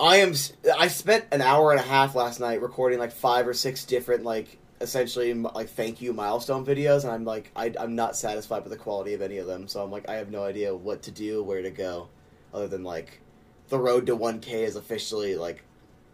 [0.00, 0.34] I am.
[0.78, 4.24] I spent an hour and a half last night recording like five or six different
[4.24, 8.72] like essentially like thank you milestone videos, and I'm like I, I'm not satisfied with
[8.72, 9.68] the quality of any of them.
[9.68, 12.08] So I'm like I have no idea what to do, where to go,
[12.52, 13.20] other than like
[13.68, 15.62] the road to 1K is officially like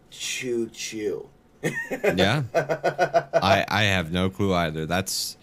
[0.09, 1.27] choo choo.
[1.63, 2.43] Yeah.
[3.33, 4.85] I I have no clue either.
[4.85, 5.37] That's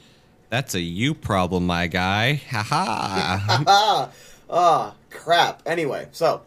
[0.51, 2.41] that's a you problem, my guy.
[2.51, 3.65] Ha ha.
[3.67, 4.11] ah,
[4.51, 5.63] ah, crap.
[5.67, 6.43] Anyway, so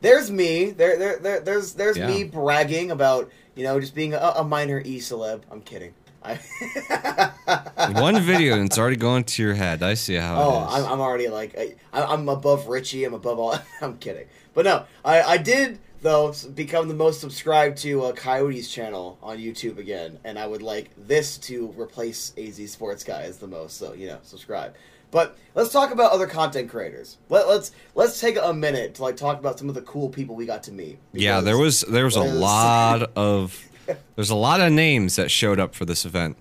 [0.00, 0.70] there's me.
[0.70, 2.06] There, there, there there's there's Yeah.
[2.06, 5.42] me bragging about you know just being a, a minor e celeb.
[5.50, 5.92] I'm kidding.
[6.22, 6.38] I
[7.94, 9.82] One video and it's already going to your head.
[9.82, 10.74] I see how oh, it is.
[10.74, 13.04] I'm, I'm already like I, I'm above Richie.
[13.04, 13.58] I'm above all.
[13.80, 18.70] I'm kidding, but no, I I did though become the most subscribed to uh, Coyote's
[18.70, 23.38] channel on YouTube again, and I would like this to replace AZ Sports Guy as
[23.38, 23.76] the most.
[23.76, 24.74] So you know, subscribe.
[25.10, 27.18] But let's talk about other content creators.
[27.28, 30.36] Let, let's let's take a minute to like talk about some of the cool people
[30.36, 30.98] we got to meet.
[31.12, 33.69] yeah, there was there was a lot of
[34.16, 36.36] there's a lot of names that showed up for this event.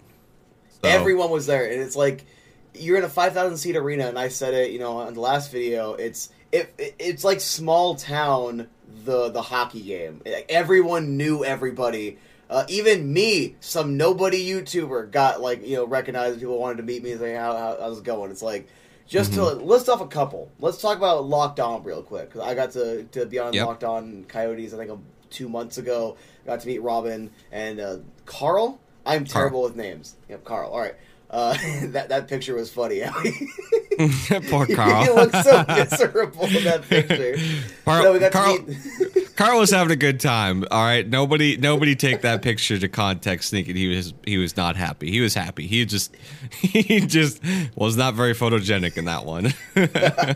[0.81, 2.25] So, Everyone was there, and it's like
[2.73, 5.19] you're in a five thousand seat arena, and I said it, you know, on the
[5.19, 5.93] last video.
[5.93, 8.67] It's it, it it's like small town
[9.05, 10.21] the the hockey game.
[10.47, 12.17] Everyone knew everybody.
[12.49, 16.39] Uh, even me, some nobody YouTuber, got like you know recognized.
[16.39, 18.31] People wanted to meet me and say how, how how's it going.
[18.31, 18.67] It's like
[19.05, 20.51] just to list off a couple.
[20.59, 23.65] Let's talk about Locked On real quick because I got to to be on Yep.
[23.67, 24.73] Locked On Coyotes.
[24.73, 26.17] I think two months ago.
[26.49, 28.79] Got to meet Robin and uh, Carl.
[29.05, 29.43] I'm Carl.
[29.43, 30.15] terrible with names.
[30.29, 30.71] Yep, Carl.
[30.71, 30.95] All right.
[31.29, 31.55] Uh,
[31.89, 33.01] that that picture was funny.
[34.49, 35.03] Poor Carl.
[35.03, 37.37] he looks so miserable in that picture.
[37.85, 39.08] Carl, No, we got to meet-
[39.39, 40.65] Carl was having a good time.
[40.69, 44.75] All right, nobody, nobody take that picture to context thinking he was he was not
[44.75, 45.09] happy.
[45.09, 45.65] He was happy.
[45.65, 46.13] He just
[46.59, 47.41] he just
[47.73, 49.53] was not very photogenic in that one.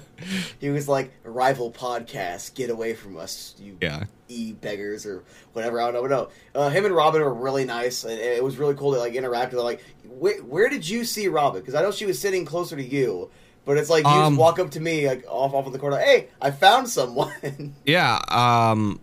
[0.62, 2.56] he was like rival podcast.
[2.56, 5.82] Get away from us, you yeah, e beggars or whatever.
[5.82, 6.30] I don't know.
[6.56, 9.16] No, uh, him and Robin were really nice, and it was really cool to like
[9.16, 9.66] interact with.
[9.66, 11.60] Like, where, where did you see Robin?
[11.60, 13.30] Because I know she was sitting closer to you,
[13.66, 15.80] but it's like you Um, just walk up to me like off off in the
[15.80, 15.98] corner.
[15.98, 17.76] Hey, I found someone.
[17.86, 18.20] yeah.
[18.30, 19.00] Um,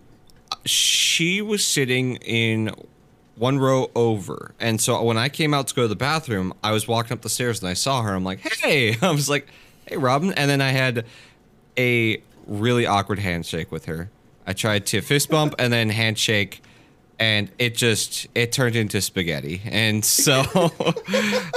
[0.65, 2.71] she was sitting in
[3.37, 6.73] one row over, and so when I came out to go to the bathroom, I
[6.73, 8.15] was walking up the stairs and I saw her.
[8.15, 9.49] I'm like, hey, I was like,
[9.87, 11.07] hey, Robin, and then I had
[11.79, 14.11] a really awkward handshake with her.
[14.47, 16.63] I tried to fist bump and then handshake,
[17.19, 19.63] and it just it turned into spaghetti.
[19.65, 20.43] And so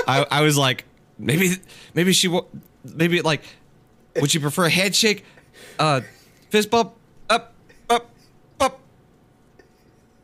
[0.07, 0.85] I, I was like,
[1.17, 1.55] maybe
[1.93, 2.29] maybe she
[2.83, 3.43] maybe like
[4.19, 5.25] would you prefer a handshake,
[5.79, 6.01] uh,
[6.49, 6.93] fist bump,
[7.29, 7.53] up,
[7.89, 8.09] up,
[8.59, 8.79] up.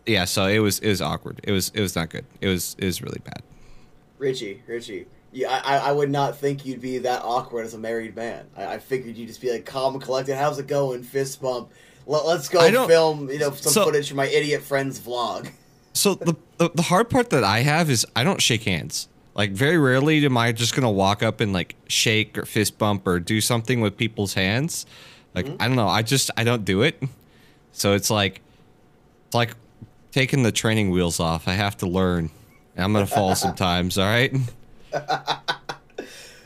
[0.06, 1.40] Yeah, so it was it was awkward.
[1.44, 2.26] It was it was not good.
[2.42, 3.42] It was it was really bad.
[4.18, 5.06] Richie, Richie.
[5.32, 8.48] Yeah, I, I- would not think you'd be that awkward as a married man.
[8.58, 10.36] I, I figured you'd just be like calm and collected.
[10.36, 11.04] How's it going?
[11.04, 11.70] Fist bump.
[12.08, 15.52] Let, let's go film, you know, some so- footage from my idiot friend's vlog.
[15.94, 19.09] So the, the the hard part that I have is I don't shake hands.
[19.36, 23.08] Like very rarely am I just gonna walk up and like shake or fist bump
[23.08, 24.86] or do something with people's hands.
[25.34, 25.62] Like mm-hmm.
[25.62, 25.88] I don't know.
[25.88, 27.02] I just I don't do it.
[27.72, 28.42] So it's like
[29.28, 29.56] it's like
[30.12, 31.48] taking the training wheels off.
[31.48, 32.30] I have to learn.
[32.76, 33.98] And I'm gonna fall sometimes.
[33.98, 34.36] All right.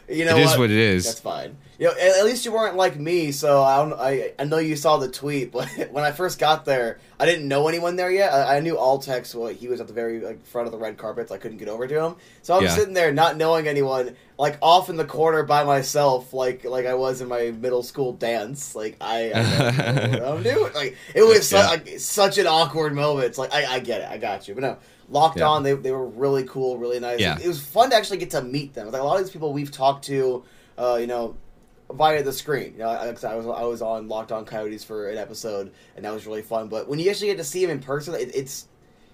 [0.09, 0.59] You know It is what?
[0.59, 1.05] what it is.
[1.05, 1.57] That's fine.
[1.83, 3.33] You know, at, least you weren't like me.
[3.33, 3.93] So I don't.
[3.99, 7.45] I I know you saw the tweet, but when I first got there, I didn't
[7.47, 8.31] know anyone there yet.
[8.31, 9.35] I, I knew Altex.
[9.35, 11.27] Well, he was at the very like front of the red carpet.
[11.27, 12.15] So I couldn't get over to him.
[12.41, 12.69] So I'm Yeah.
[12.69, 16.93] sitting there, not knowing anyone, like off in the corner by myself, like like I
[16.93, 18.75] was in my middle school dance.
[18.75, 20.73] Like I, I don't know what I'm doing.
[20.73, 23.25] Like it was su- like, such an awkward moment.
[23.27, 24.07] It's like I, I get it.
[24.09, 24.53] I got you.
[24.55, 24.77] But no.
[25.09, 25.49] Locked Yeah.
[25.49, 27.19] on, they, they were really cool, really nice.
[27.19, 27.37] Yeah.
[27.37, 28.89] It, was fun to actually get to meet them.
[28.89, 30.45] Like a lot of these people we've talked to,
[30.77, 31.35] uh, you know,
[31.93, 32.73] via the screen.
[32.73, 36.05] You know, I, I was I was on Locked On Coyotes for an episode, and
[36.05, 36.67] that was really fun.
[36.69, 38.67] But when you actually get to see them in person, it, it's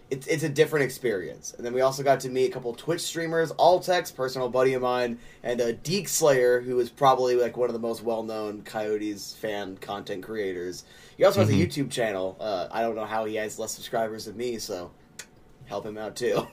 [0.09, 1.53] it's it's a different experience.
[1.55, 4.82] And then we also got to meet a couple Twitch streamers, Altex, personal buddy of
[4.82, 8.63] mine, and uh, Deke Slayer, who is probably like one of the most well known
[8.63, 10.84] Coyotes fan content creators.
[11.17, 11.67] He also has a Mhm.
[11.67, 12.38] YouTube channel.
[12.39, 14.89] Uh, I don't know how he has less subscribers than me, so
[15.65, 16.47] help him out too.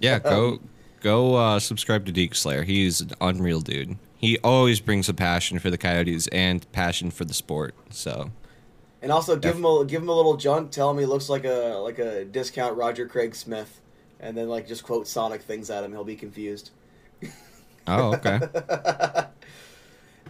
[0.00, 0.58] Yeah, go
[1.00, 2.64] go uh, subscribe to Deke Slayer.
[2.64, 3.98] He's an unreal dude.
[4.26, 7.76] He always brings a passion for the Coyotes and passion for the sport.
[7.90, 8.32] So
[9.00, 10.72] And also give him a give him a little junk.
[10.72, 13.80] Tell him he looks like a like a discount Roger Craig Smith,
[14.18, 15.92] and then like just quote Sonic things at him.
[15.92, 16.72] He'll be confused.
[17.86, 18.40] Oh, okay.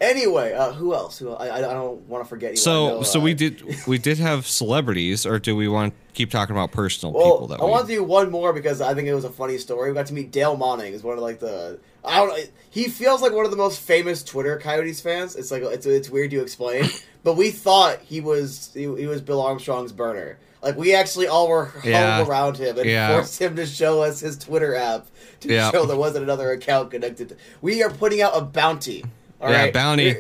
[0.00, 1.18] Anyway, uh, who else?
[1.18, 2.48] Who I, I don't want to forget.
[2.50, 2.56] anyone.
[2.58, 6.30] So so uh, we did we did have celebrities, or do we want to keep
[6.30, 7.70] talking about personal Well, people that I we?
[7.70, 9.90] want to do one more because I think it was a funny story.
[9.90, 10.92] We got to meet Dale Monning.
[10.92, 12.44] Is one of like the I don't know.
[12.70, 15.34] He feels like one of the most famous Twitter Coyotes fans.
[15.34, 16.84] It's like it's it's weird to explain,
[17.24, 20.38] but we thought he was he, he was Bill Armstrong's burner.
[20.62, 22.26] Like we actually all were huddled Yeah.
[22.26, 23.12] around him and Yeah.
[23.14, 25.06] forced him to show us his Twitter app
[25.40, 25.70] to Yeah.
[25.70, 27.28] show there wasn't another account connected.
[27.30, 29.04] To, we are putting out a bounty.
[29.46, 29.72] All Yeah, right?
[29.74, 30.14] bounty.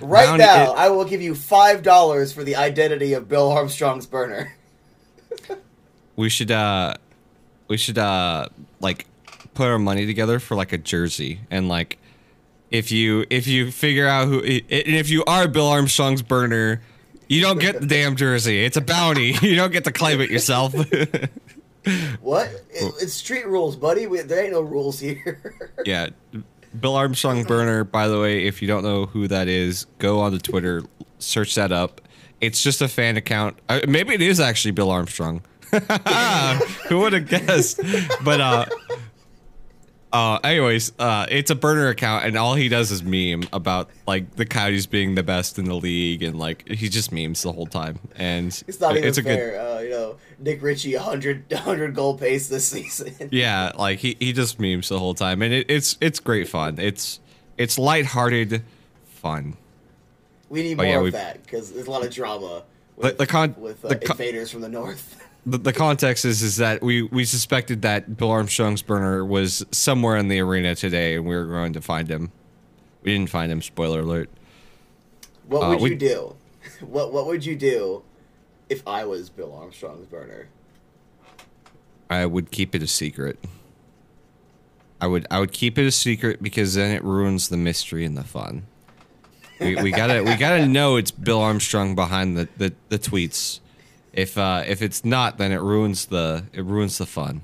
[0.00, 3.50] Right Bounty- now, it- I will give you five dollars for the identity of Bill
[3.50, 4.54] Armstrong's burner.
[6.16, 6.94] we should uh
[7.68, 8.48] we should uh
[8.80, 9.06] like
[9.54, 11.98] put our money together for like a jersey and like
[12.70, 16.80] if you if you figure out who and if you are Bill Armstrong's burner,
[17.28, 18.64] you don't get the damn jersey.
[18.64, 19.32] It's a bounty.
[19.42, 20.74] You don't get to claim it yourself.
[22.20, 22.46] What?
[22.70, 24.06] It, it's street rules, buddy.
[24.06, 25.40] We, there ain't no rules here.
[25.84, 26.10] yeah.
[26.78, 30.32] Bill Armstrong burner, by the way, if you don't know who that is, go on
[30.32, 30.82] the Twitter,
[31.18, 32.00] search that up.
[32.40, 33.58] It's just a fan account.
[33.68, 35.42] Uh, maybe it is actually Bill Armstrong.
[36.88, 37.80] who would have guessed?
[38.22, 38.66] But uh
[40.12, 44.36] uh anyways, uh it's a burner account and all he does is meme about like
[44.36, 47.66] the Coyotes being the best in the league and like he just memes the whole
[47.66, 47.98] time.
[48.16, 49.60] And it's not even it's a good fair.
[49.60, 53.14] Uh, you know, Nick Ritchie 100, 100 goal pace this season.
[53.32, 56.78] Yeah, like he, he just memes the whole time, and it, it's it's great fun.
[56.78, 57.20] It's
[57.56, 58.62] it's lighthearted
[59.06, 59.56] fun.
[60.50, 62.64] We need Oh, more yeah, of we- that because there's a lot of drama
[62.96, 65.18] with, the con- with uh, the con- invaders from the north.
[65.44, 70.16] The, the context is is that we we suspected that Bill Armstrong's burner was somewhere
[70.16, 72.30] in the arena today, and we were going to find him.
[73.02, 73.60] We didn't find him.
[73.60, 74.30] Spoiler alert.
[75.48, 76.36] What Uh, would we- you do?
[76.80, 78.02] What What would you do
[78.68, 80.46] if I was Bill Armstrong's burner?
[82.08, 83.38] I would keep it a secret.
[85.00, 88.16] I would I would keep it a secret because then it ruins the mystery and
[88.16, 88.62] the fun.
[89.60, 93.58] We, we gotta we gotta know it's Bill Armstrong behind the, the, the tweets.
[94.12, 97.42] If uh, if it's not, then it ruins the it ruins the fun.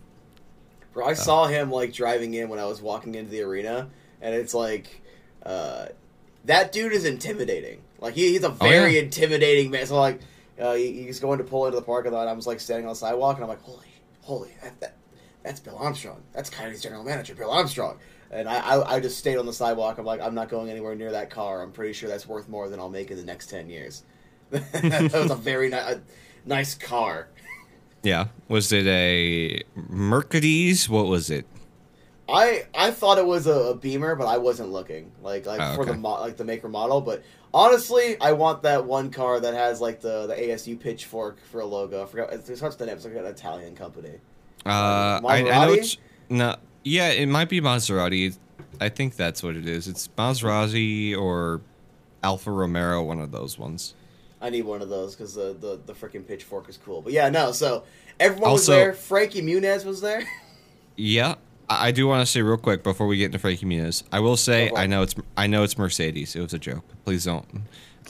[0.93, 3.89] Bro, I saw him like driving in when I was walking into the arena,
[4.21, 5.01] and it's like,
[5.47, 5.87] uh,
[6.45, 7.81] that dude is intimidating.
[8.01, 9.03] Like he, he's a Oh, very yeah.
[9.03, 9.87] intimidating man.
[9.87, 10.21] So like,
[10.61, 12.27] uh, he, he's going to pull into the parking lot.
[12.29, 13.87] I was like standing on the sidewalk, and I'm like, holy,
[14.23, 14.97] holy, that, that
[15.45, 16.21] that's Bill Armstrong.
[16.35, 17.99] That's Coyotes general manager, Bill Armstrong.
[18.31, 19.97] And I, I, I just stayed on the sidewalk.
[19.99, 21.63] I'm like, I'm not going anywhere near that car.
[21.63, 24.03] I'm pretty sure that's worth more than I'll make in the next ten years.
[24.51, 26.01] that was a very ni- a
[26.49, 27.29] nice car.
[28.03, 28.29] Yeah.
[28.49, 30.89] Was it a Mercedes?
[30.89, 31.47] What was it?
[32.29, 35.75] I I thought it was a, a Beamer, but I wasn't looking like like Oh,
[35.77, 37.01] for the mo- like the maker model.
[37.01, 37.23] But
[37.55, 41.67] honestly, I want that one car that has like the the ASU pitchfork for a
[41.67, 42.03] logo.
[42.03, 42.97] I forgot it starts the name.
[42.97, 44.19] It's like an Italian company.
[44.67, 45.97] Uh, I, I know it's
[46.29, 46.57] no.
[46.85, 48.37] Yeah, it might be Maserati.
[48.81, 49.89] I think that's what it is.
[49.89, 51.63] It's Maserati or
[52.23, 53.95] Alfa Romero, one of those ones.
[54.41, 57.03] I need one of those because the the the freaking pitchfork is cool.
[57.03, 57.53] But yeah, no.
[57.53, 57.85] So
[58.21, 58.93] everyone was there.
[58.93, 60.23] Frankie Muniz was there.
[60.97, 61.35] Yeah,
[61.69, 64.03] I, I do want to say real quick before we get into Frankie Muniz.
[64.13, 64.85] I will say Go for it.
[64.85, 66.37] I know it's I know it's Mercedes.
[66.37, 66.85] It was a joke.
[67.05, 67.47] Please don't.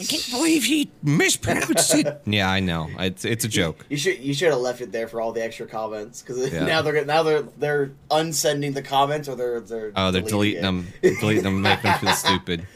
[0.01, 2.21] I can't believe he mispronounced it.
[2.27, 2.89] yeah, I know.
[3.01, 3.85] It's it's a joke.
[3.89, 6.65] You should you should have left it there for all the extra comments because Yeah.
[6.67, 10.59] now they're gonna- now they're they're unsending the comments or they're they're Oh, they're deleting
[10.61, 10.63] it.
[10.63, 12.67] them, deleting them, making them feel stupid.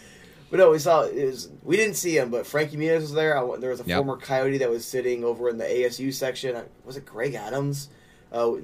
[0.53, 3.39] But no, we saw it was, we didn't see him, but Frankie Muniz was there.
[3.39, 3.97] I, there was a Yep.
[3.97, 6.55] former Coyote that was sitting over in the ASU section.
[6.55, 7.89] I- Was it Greg Adams?
[8.31, 8.57] Uh,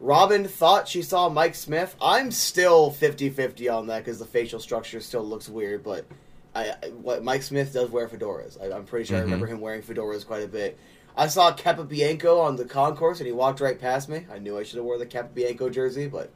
[0.00, 1.96] Robin thought she saw Mike Smith.
[2.00, 6.06] I'm still 50-50 on that because the facial structure still looks weird, but
[6.54, 8.58] I, I what Mike Smith does wear fedoras.
[8.58, 9.24] I, I'm pretty sure I Mhm.
[9.24, 10.78] remember him wearing fedoras quite a bit.
[11.14, 14.24] I saw Capobianco on the concourse and he walked right past me.
[14.32, 16.30] I knew I should have wore the Capobianco jersey, but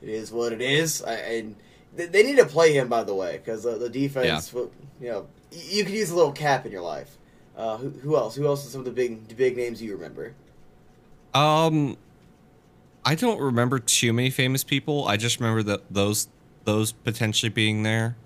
[0.00, 1.02] it is what it is.
[1.02, 1.56] I, and
[1.98, 4.60] they, they need to play him, by the way, because uh, the defense, yeah.
[5.00, 7.18] you know, you could use a little cap in your life.
[7.56, 8.36] Uh, who, who else?
[8.36, 10.34] Who else are some of the big big names you remember?
[11.34, 11.96] Um,
[13.04, 15.08] I don't remember too many famous people.
[15.08, 16.28] I just remember that those
[16.64, 18.16] those potentially being there.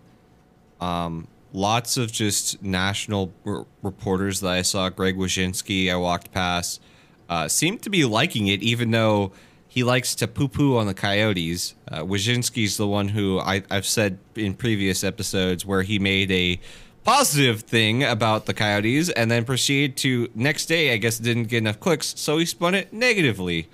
[0.83, 4.91] Um, lots of just national r- reporters that I saw.
[4.91, 6.83] Greg Wyshynski, I walked past,
[7.31, 9.33] uh, seemed to be liking it, even though
[9.73, 11.75] he likes to poo poo on the Coyotes.
[11.91, 16.61] Uh, Wyshynski's the one who I, I've said in previous episodes where he made a
[17.05, 21.57] positive thing about the Coyotes and then proceeded to next day, I guess, didn't get
[21.57, 23.66] enough clicks, so he spun it negatively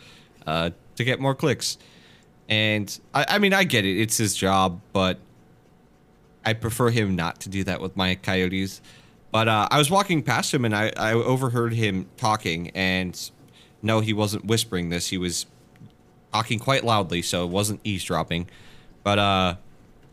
[0.46, 1.78] uh, to get more clicks.
[2.48, 5.18] And I, I mean, I get it; it's his job, but
[6.44, 8.80] I prefer him not to do that with my Coyotes.
[9.32, 13.20] But uh, I was walking past him and I, I overheard him talking, and
[13.82, 15.08] no, he wasn't whispering this.
[15.08, 15.46] He was
[16.32, 18.48] talking quite loudly, so it wasn't eavesdropping.
[19.02, 19.56] But uh,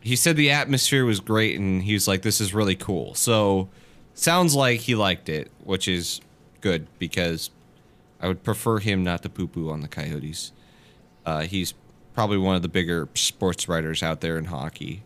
[0.00, 3.68] he said the atmosphere was great, and he was like, "This is really cool." So
[4.14, 6.20] sounds like he liked it, which is
[6.60, 7.50] good because
[8.20, 10.52] I would prefer him not to poo poo on the Coyotes.
[11.24, 11.74] Uh, he's
[12.14, 15.02] probably one of the bigger sports writers out there in hockey.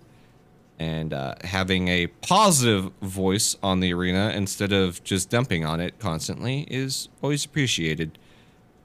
[0.79, 5.99] And uh, having a positive voice on the arena instead of just dumping on it
[5.99, 8.17] constantly is always appreciated.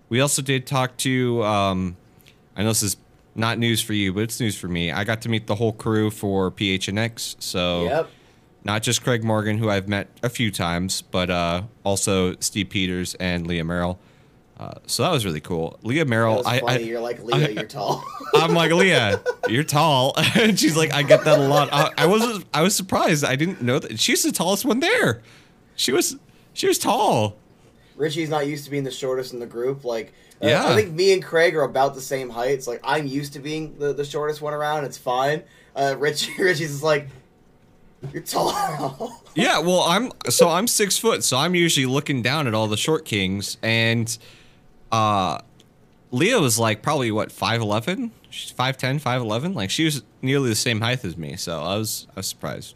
[0.09, 1.97] We also did talk to, um,
[2.55, 2.97] I know this is
[3.35, 4.91] not news for you, but it's news for me.
[4.91, 7.35] I got to meet the whole crew for PHNX.
[7.39, 8.09] So Yep.
[8.63, 13.13] not just Craig Morgan, who I've met a few times, but uh, also Steve Peters
[13.15, 13.99] and Leah Merrill.
[14.57, 15.77] Uh, so that was really cool.
[15.83, 16.61] Leah Merrill, I.
[16.65, 17.49] I, You're like Leah.
[17.51, 18.01] you're tall.
[18.35, 21.67] I'm like Leah, you're tall, and she's like, I get that a lot.
[21.73, 23.25] I, I was I was surprised.
[23.25, 25.21] I didn't know that she's the tallest one there.
[25.75, 26.15] She was
[26.53, 27.35] she was tall.
[27.95, 29.83] Richie's not used to being the shortest in the group.
[29.83, 30.67] Like, uh, Yeah.
[30.67, 32.67] I think me and Craig are about the same heights.
[32.67, 34.83] Like, I'm used to being the, the shortest one around.
[34.85, 35.43] It's fine.
[35.75, 37.07] Uh, Richie, Richie's just like,
[38.13, 39.21] you're tall.
[39.35, 42.77] Yeah, well, I'm so I'm six foot, so I'm usually looking down at all the
[42.77, 44.17] short kings, and
[44.93, 45.39] uh,
[46.11, 49.53] Leah was like probably what five eleven, she's 5'10", 5'11".
[49.53, 52.75] like she was nearly the same height as me, so I was I was surprised.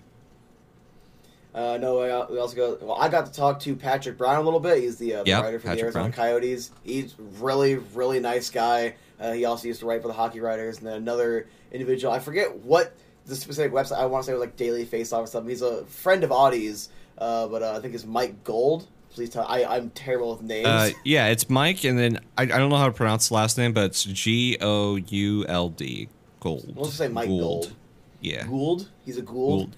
[1.59, 2.81] Uh, no, I- we also got.
[2.81, 4.81] Well, I got to talk to Patrick Brown a little bit.
[4.81, 6.11] He's the, uh, the Yep, writer for Patrick the Arizona Brown.
[6.13, 6.71] Coyotes.
[6.83, 8.95] He's really, really nice guy.
[9.19, 10.77] Uh, he also used to write for the Hockey Writers.
[10.77, 12.93] And then another individual, I forget what
[13.25, 13.97] the specific website.
[13.97, 15.49] I want to say it was like Daily Faceoff or something.
[15.49, 18.87] He's a friend of Audie's, uh, but uh, I think it's Mike Gold.
[19.11, 19.45] Please tell.
[19.47, 20.67] I, I'm terrible with names.
[20.67, 23.57] Uh, yeah, it's Mike, and then I, I don't know how to pronounce the last
[23.57, 26.07] name, but it's G O U L D
[26.39, 26.71] Gold.
[26.75, 27.73] We'll just say Mike Gold.
[28.21, 28.87] Yeah, Gould.
[29.03, 29.59] He's a Gould.
[29.71, 29.75] Gould.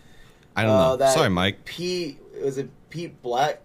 [0.55, 0.95] I don't Uh, know.
[0.97, 1.63] that Sorry, Mike.
[1.65, 3.61] Pete was it Pete Black?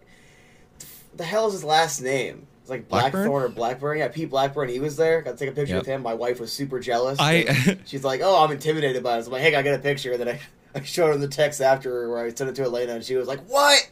[1.17, 2.47] The hell is his last name?
[2.61, 3.13] It's like Blackburn?
[3.23, 3.99] Blackthorn or Blackburn.
[3.99, 4.69] Yeah, Pete Blackburn.
[4.69, 5.23] He was there.
[5.23, 5.83] Got to take a picture Yep.
[5.83, 6.03] with him.
[6.03, 7.19] My wife was super jealous.
[7.21, 10.13] I- she's like, "Oh, I'm intimidated by this." I'm like, "Hey, I get a picture."
[10.13, 10.41] And then I,
[10.79, 13.29] I showed her the text after where I sent it to Elena, and she was
[13.29, 13.89] like, "What?"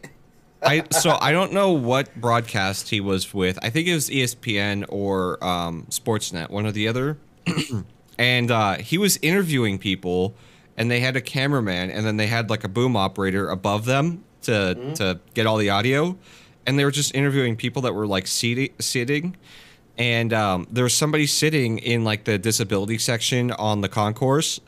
[0.62, 3.58] I so I don't know what broadcast he was with.
[3.62, 7.16] I think it was ESPN or um, Sportsnet, one or the other.
[8.18, 10.34] and uh, he was interviewing people,
[10.76, 14.24] and they had a cameraman, and then they had like a boom operator above them
[14.42, 16.16] to to get all the audio,
[16.66, 19.36] and they were just interviewing people that were like seating, sitting.
[19.96, 24.60] And um, there was somebody sitting in like the disability section on the concourse.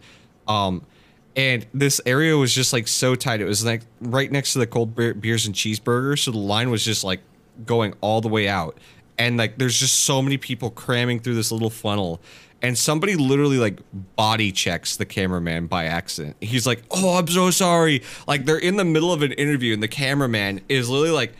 [0.47, 0.87] Um,
[1.35, 3.41] and this area was just like so tight.
[3.41, 6.71] It was like right next to the cold beer, beers and cheeseburgers, so the line
[6.71, 7.21] was just like
[7.65, 8.79] going all the way out.
[9.19, 12.21] And like there's just so many people cramming through this little funnel.
[12.63, 13.81] And somebody literally like
[14.17, 16.37] body checks the cameraman by accident.
[16.41, 19.83] He's like, "Oh, I'm so sorry." Like they're in the middle of an interview and
[19.83, 21.35] the cameraman is literally like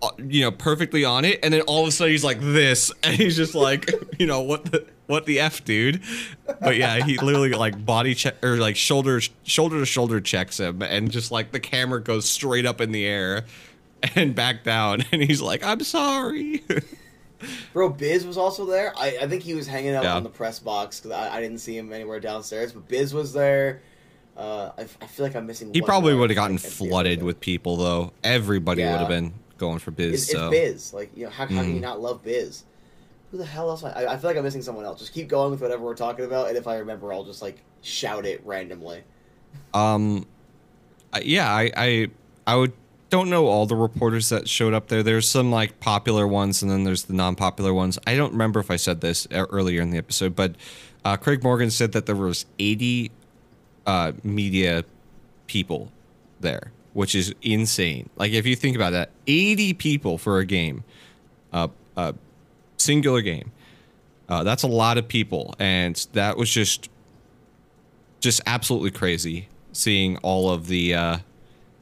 [0.00, 2.92] uh, you know, perfectly on it, and then all of a sudden he's like this,
[3.02, 6.02] and he's just like, you know, what the what the f, dude?
[6.60, 10.82] But yeah, he literally like body check or like shoulder shoulder to shoulder checks him,
[10.82, 13.44] and just like the camera goes straight up in the air
[14.14, 16.62] and back down, and he's like, I'm sorry.
[17.72, 18.92] Bro, Biz was also there.
[18.96, 20.16] I, I think he was hanging out Yeah.
[20.16, 22.72] on the press box because I, I didn't see him anywhere downstairs.
[22.72, 23.80] But Biz was there.
[24.36, 25.72] Uh, I, I feel like I'm missing.
[25.74, 28.12] he probably would have gotten I flooded with people though.
[28.22, 30.22] Everybody would have been going for biz.
[30.24, 30.92] It's, it's Biz.
[30.94, 31.82] Like, you know, how, how can you Mhm.
[31.82, 32.62] not love Biz?
[33.32, 33.82] Who the hell else?
[33.84, 35.00] I, I I feel like I'm missing someone else.
[35.00, 37.58] Just keep going with whatever we're talking about, and if I remember, I'll just like
[37.82, 39.02] shout it randomly.
[39.74, 40.24] Um,
[41.22, 42.08] yeah, I, I,
[42.46, 42.72] I would
[43.10, 45.02] don't know all the reporters that showed up there.
[45.02, 47.98] There's some like popular ones, and then there's the non-popular ones.
[48.06, 50.54] I don't remember if I said this e- earlier in the episode, but
[51.04, 53.10] uh, Craig Morgan said that there was 80
[53.86, 54.84] uh, media
[55.46, 55.90] people
[56.40, 58.10] there, which is insane.
[58.16, 60.84] Like if you think about that, 80 people for a game,
[61.52, 62.14] uh, a
[62.76, 63.52] singular game.
[64.28, 66.90] Uh, that's a lot of people, and that was just
[68.20, 71.18] just absolutely crazy seeing all of the uh,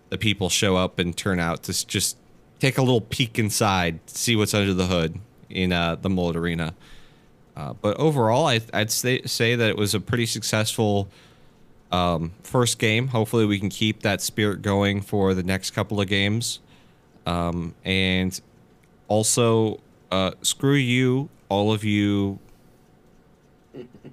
[0.09, 2.17] the people show up and turn out to just
[2.59, 6.75] take a little peek inside, see what's under the hood in uh, the Mullett Arena.
[7.57, 11.09] Uh, but overall, I, I'd say, say that it was a pretty successful
[11.91, 13.09] um, first game.
[13.09, 16.61] Hopefully, we can keep that spirit going for the next couple of games.
[17.25, 18.39] Um, and
[19.09, 19.81] also,
[20.11, 22.39] uh, screw you, all of you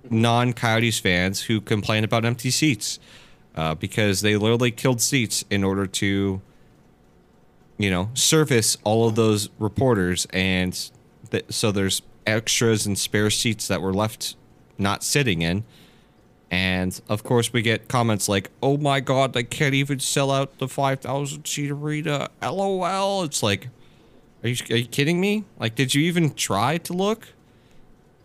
[0.09, 2.99] non Coyotes fans who complain about empty seats
[3.55, 6.41] uh, because they literally killed seats in order to,
[7.77, 10.27] you know, service all of those reporters.
[10.31, 10.73] And
[11.31, 14.35] th- so there's extras and spare seats that were left
[14.77, 15.63] not sitting in.
[16.49, 20.59] And of course, we get comments like, "Oh my God, they can't even sell out
[20.59, 23.23] the five thousand seat arena." LOL.
[23.23, 23.69] It's like,
[24.43, 25.45] are you are you kidding me?
[25.57, 27.29] Like, did you even try to look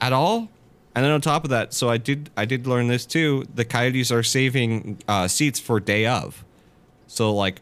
[0.00, 0.50] at all?
[0.98, 3.46] And then on top of that, so I did I did learn this too.
[3.54, 6.44] The Coyotes are saving uh, seats for day of,
[7.06, 7.60] so like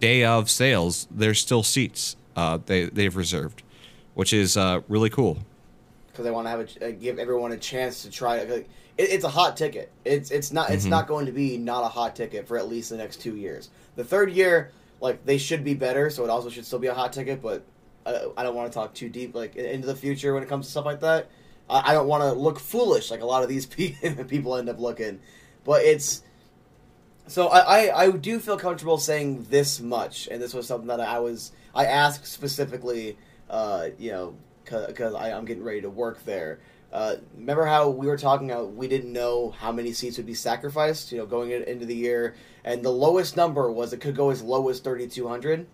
[0.00, 3.62] day of sales, there's still seats uh, they they've reserved,
[4.14, 5.38] which is uh, really cool.
[6.10, 8.38] because they want to have a, uh, give everyone a chance to try.
[8.42, 8.68] Like,
[8.98, 9.08] it.
[9.10, 9.92] It's a hot ticket.
[10.04, 10.90] It's it's not it's Mhm.
[10.90, 13.70] not going to be not a hot ticket for at least the next two years.
[13.94, 16.94] The third year, like they should be better, so it also should still be a
[16.94, 17.40] hot ticket.
[17.40, 17.62] But
[18.04, 20.66] I, I don't want to talk too deep like into the future when it comes
[20.66, 21.28] to stuff like that.
[21.68, 23.66] I, I don't want to look foolish like a lot of these
[24.28, 25.20] people end up looking.
[25.64, 26.22] But it's
[27.26, 27.58] so I,
[27.88, 31.52] I, I do feel comfortable saying this much, and this was something that I was
[31.74, 33.16] I asked specifically,
[33.48, 34.34] uh, you know,
[34.64, 36.60] because I'm getting ready to work there.
[36.92, 38.50] Uh, remember how we were talking?
[38.50, 41.96] How we didn't know how many seats would be sacrificed, you know, going into the
[41.96, 45.66] year, and the lowest number was it could go as low as 3,200.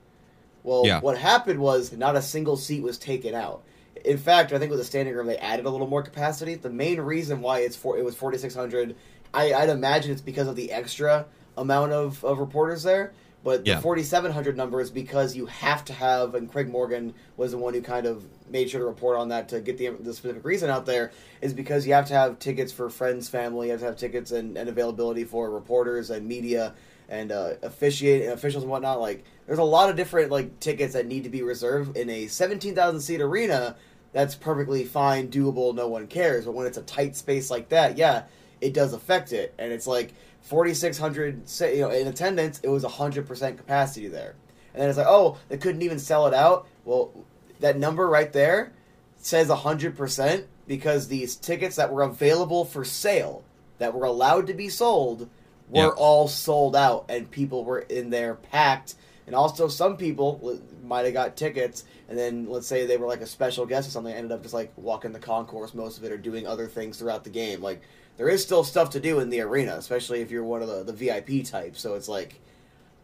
[0.62, 1.01] Well, Yeah.
[1.01, 3.62] what happened was not a single seat was taken out.
[4.05, 6.55] In fact, I think with the standing room they added a little more capacity.
[6.55, 8.96] The main reason why it's for it was 4,600,
[9.32, 11.26] I, I'd imagine it's because of the extra
[11.57, 13.12] amount of, of reporters there.
[13.42, 13.76] But Yeah.
[13.76, 17.72] the 4,700 number is because you have to have, and Craig Morgan was the one
[17.72, 20.68] who kind of made sure to report on that to get the, the specific reason
[20.68, 23.86] out there, is because you have to have tickets for friends, family, you have to
[23.86, 26.74] have tickets and, and availability for reporters and media
[27.09, 29.01] and uh, officiate officials and whatnot.
[29.01, 32.26] Like, there's a lot of different like tickets that need to be reserved in a
[32.26, 33.74] 17,000 seat arena.
[34.13, 36.45] That's perfectly fine, doable, no one cares.
[36.45, 38.25] But when it's a tight space like that, yeah,
[38.61, 39.55] it does affect it.
[39.59, 41.43] And it's like 4,600,
[41.73, 44.35] you know, in attendance, it was 100% capacity there.
[44.73, 46.67] And then it's like, oh, they couldn't even sell it out.
[46.85, 47.13] Well,
[47.61, 48.73] that number right there
[49.17, 53.45] says 100% because these tickets that were available for sale,
[53.79, 55.29] that were allowed to be sold,
[55.69, 55.95] were Yep.
[55.97, 58.95] all sold out and people were in there packed.
[59.27, 63.20] And also, some people might have got tickets, and then let's say they were like
[63.22, 66.11] a special guest or something, ended up just like walking the concourse most of it
[66.12, 67.62] or doing other things throughout the game.
[67.62, 67.80] Like,
[68.16, 70.82] there is still stuff to do in the arena, especially if you're one of the,
[70.82, 71.80] the VIP types.
[71.80, 72.41] So it's like,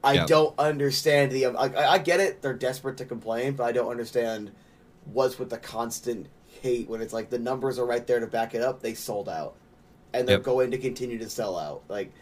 [0.05, 0.26] I Yeah.
[0.26, 1.47] don't understand the.
[1.47, 4.51] I, I- I get it; they're desperate to complain, but I don't understand
[5.12, 6.26] what's with the constant
[6.62, 8.82] hate when it's like the numbers are right there to back it up.
[8.82, 9.55] They sold out,
[10.12, 10.45] and they're Yep.
[10.45, 11.82] going to continue to sell out.
[11.89, 12.12] Like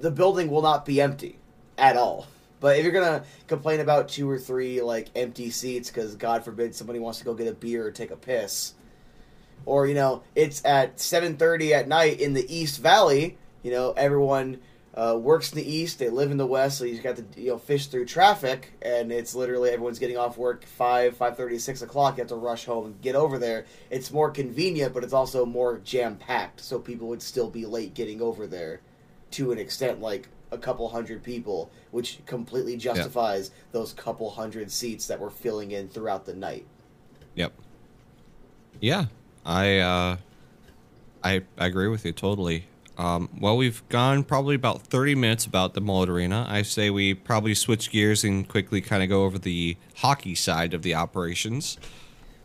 [0.00, 1.38] the building will not be empty
[1.76, 2.26] at all.
[2.64, 6.74] But if you're gonna complain about two or three like empty seats because God forbid
[6.74, 8.72] somebody wants to go get a beer or take a piss,
[9.66, 14.62] or you know it's at 7:30 at night in the East Valley, you know everyone
[14.94, 17.50] uh, works in the East, they live in the West, so you got to you
[17.50, 21.82] know fish through traffic, and it's literally everyone's getting off work five, five thirty, six
[21.82, 22.16] o'clock.
[22.16, 23.66] You have to rush home and get over there.
[23.90, 27.92] It's more convenient, but it's also more jam packed, so people would still be late
[27.92, 28.80] getting over there
[29.32, 35.06] to an extent like a couple hundred people, which completely justifies those couple hundred seats
[35.08, 36.66] that were filling in throughout the night.
[37.34, 37.52] Yep.
[38.80, 39.06] Yeah,
[39.44, 40.16] I uh,
[41.22, 42.66] I I agree with you totally.
[42.96, 46.46] Um, well, we've gone probably about thirty minutes about the Mullett Arena.
[46.48, 50.74] I say we probably switch gears and quickly kind of go over the hockey side
[50.74, 51.76] of the operations.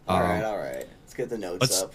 [0.07, 0.87] All Um, right, all right.
[1.03, 1.93] Let's get the notes up.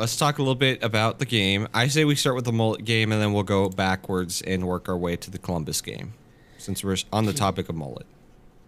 [0.00, 1.68] Let's talk a little bit about the game.
[1.74, 4.88] I say we start with the Mullet game and then we'll go backwards and work
[4.88, 6.14] our way to the Columbus game,
[6.56, 8.06] since we're on the topic of Mullet.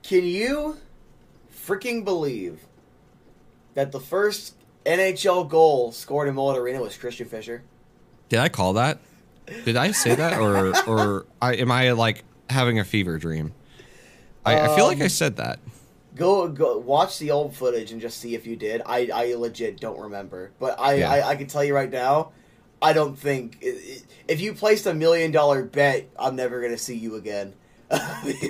[0.02, 0.76] Can you
[1.66, 2.60] freaking believe
[3.74, 7.62] that the first NHL goal scored in Mullett Arena was Christian Fischer?
[8.28, 8.98] Did I call that?
[9.64, 13.52] Did I say that, or or I, am I like having a fever dream?
[14.44, 15.58] I, I feel like Um, I said that.
[16.14, 18.82] Go go watch the old footage and just see if you did.
[18.84, 21.10] I, I legit don't remember, but I, Yeah.
[21.10, 22.32] I I can tell you right now,
[22.82, 27.14] I don't think if you placed a million dollar bet, I'm never gonna see you
[27.16, 27.54] again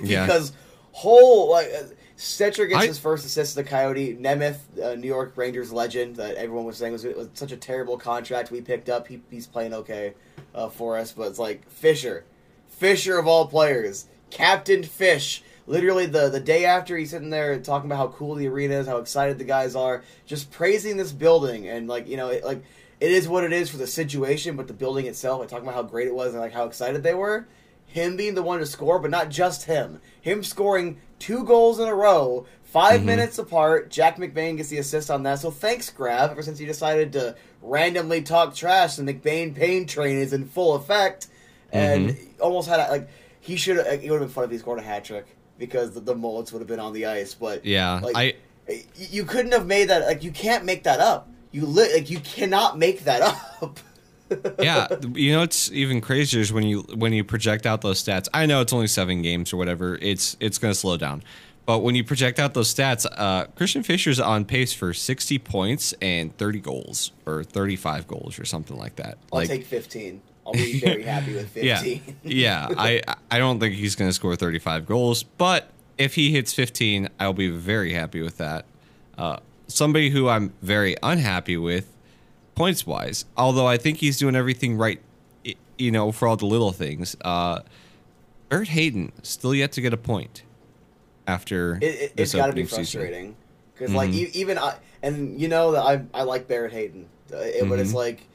[0.02, 0.26] Yeah.
[0.26, 0.52] because
[0.90, 1.82] whole like uh,
[2.18, 4.16] Stecher gets I- his first assist to the Coyote.
[4.16, 7.96] Nemeth, uh, New York Rangers legend that everyone was saying was, was such a terrible
[7.96, 9.06] contract we picked up.
[9.06, 10.14] He, he's playing okay
[10.54, 12.24] uh, for us, but it's like Fischer,
[12.68, 15.44] Fischer of all players, Captain Fish.
[15.72, 18.86] Literally the the day after he's sitting there talking about how cool the arena is,
[18.86, 22.62] how excited the guys are, just praising this building and like you know it, like
[23.00, 25.74] it is what it is for the situation, but the building itself, like talking about
[25.74, 27.48] how great it was and like how excited they were.
[27.86, 30.02] Him being the one to score, but not just him.
[30.20, 33.04] Him scoring two goals in a row, 5 Mhm.
[33.04, 33.90] minutes apart.
[33.90, 35.38] Jack McBain gets the assist on that.
[35.38, 36.30] So thanks, Grav.
[36.32, 40.74] Ever since you decided to randomly talk trash, the McBain pain train is in full
[40.74, 41.28] effect,
[41.72, 43.08] and almost had a, like
[43.40, 43.78] he should.
[43.78, 45.24] have It would have been fun if he scored a hat trick
[45.62, 47.34] because the, the mullets would have been on the ice.
[47.34, 48.16] But Yeah, like,
[48.68, 50.02] I you couldn't have made that.
[50.06, 51.28] Like you can't make that up.
[51.52, 53.22] You li- like you cannot make that
[53.62, 53.78] up.
[54.58, 58.28] yeah, you know it's even crazier is when you when you project out those stats.
[58.34, 59.98] I know it's only seven games or whatever.
[60.02, 61.22] It's it's going to slow down,
[61.66, 65.94] but when you project out those stats, uh, Christian Fischer's on pace for sixty points
[66.02, 69.18] and thirty goals or thirty five goals or something like that.
[69.32, 70.22] I'll like take fifteen.
[70.46, 72.16] I'll be very happy with yeah, fifteen.
[72.22, 72.68] yeah.
[72.76, 76.52] I I don't think he's going to score thirty five goals, but if he hits
[76.52, 78.64] fifteen, I'll be very happy with that.
[79.16, 79.36] Uh,
[79.68, 81.86] somebody who I'm very unhappy with
[82.54, 83.24] points wise.
[83.36, 85.00] Although I think he's doing everything right,
[85.78, 87.14] you know, for all the little things.
[87.22, 87.60] Uh,
[88.48, 90.42] Barrett Hayton still yet to get a point
[91.26, 93.36] after It, it, this it's got to be frustrating
[93.74, 94.14] because like Mhm.
[94.14, 97.78] e- even I and you know that I I like Barrett Hayton, uh, it- but
[97.78, 97.96] it's Mhm.
[97.96, 98.26] like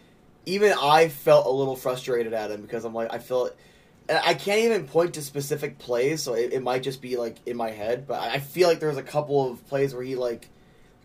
[0.48, 3.52] even I felt a little frustrated at him because I'm like I feel.
[4.10, 7.58] I can't even point to specific plays, so it, it might just be like in
[7.58, 8.08] my head.
[8.08, 10.48] But I feel like there was a couple of plays where he like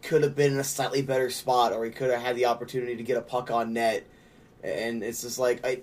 [0.02, 2.96] could have been in a slightly better spot, or he could have had the opportunity
[2.96, 4.06] to get a puck on net,
[4.62, 5.82] and it's just like I,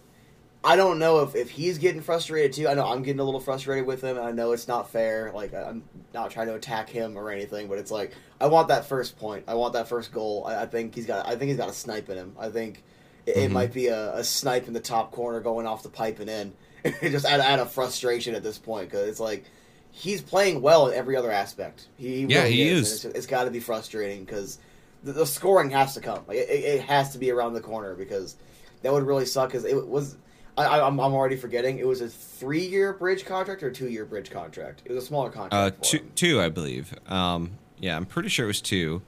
[0.63, 2.69] I don't know if, if he's getting frustrated too.
[2.69, 5.33] I know I'm getting a little frustrated with him, and I know it's not fair.
[5.35, 5.83] Like I'm
[6.13, 9.43] not trying to attack him or anything, but it's like I want that first point.
[9.45, 10.45] I want that first goal.
[10.47, 11.27] I, I think he's got.
[11.27, 12.35] I think he's got a snipe in him.
[12.39, 12.81] I think
[13.25, 13.53] it, it Mhm.
[13.53, 16.53] might be a, a snipe in the top corner going off the pipe and in.
[17.01, 19.43] just out, out of frustration at this point because it's like
[19.91, 21.87] he's playing well in every other aspect.
[21.97, 22.91] He, Yeah, really he is.
[22.91, 23.05] is.
[23.05, 24.59] It's, it's got to be frustrating because
[25.03, 26.23] the, the scoring has to come.
[26.27, 28.37] Like it, it it has to be around the corner because
[28.81, 29.49] that would really suck.
[29.49, 30.15] Because it was.
[30.57, 31.79] I, I'm already forgetting.
[31.79, 34.81] It was a three year bridge contract or a two year bridge contract.
[34.85, 35.53] It was a smaller contract.
[35.53, 36.93] Uh, two, two, I believe.
[37.07, 39.01] Um, yeah, I'm pretty sure it was two.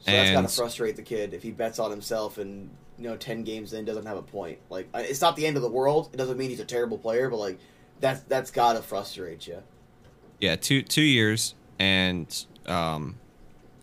[0.00, 2.68] So that's got to frustrate the kid if he bets on himself and
[3.02, 4.58] you know ten games in doesn't have a point.
[4.70, 6.10] Like it's not the end of the world.
[6.12, 7.58] It doesn't mean he's a terrible player, but like
[7.98, 9.62] that's that's got to frustrate you.
[10.38, 13.16] Yeah, two two years, and um,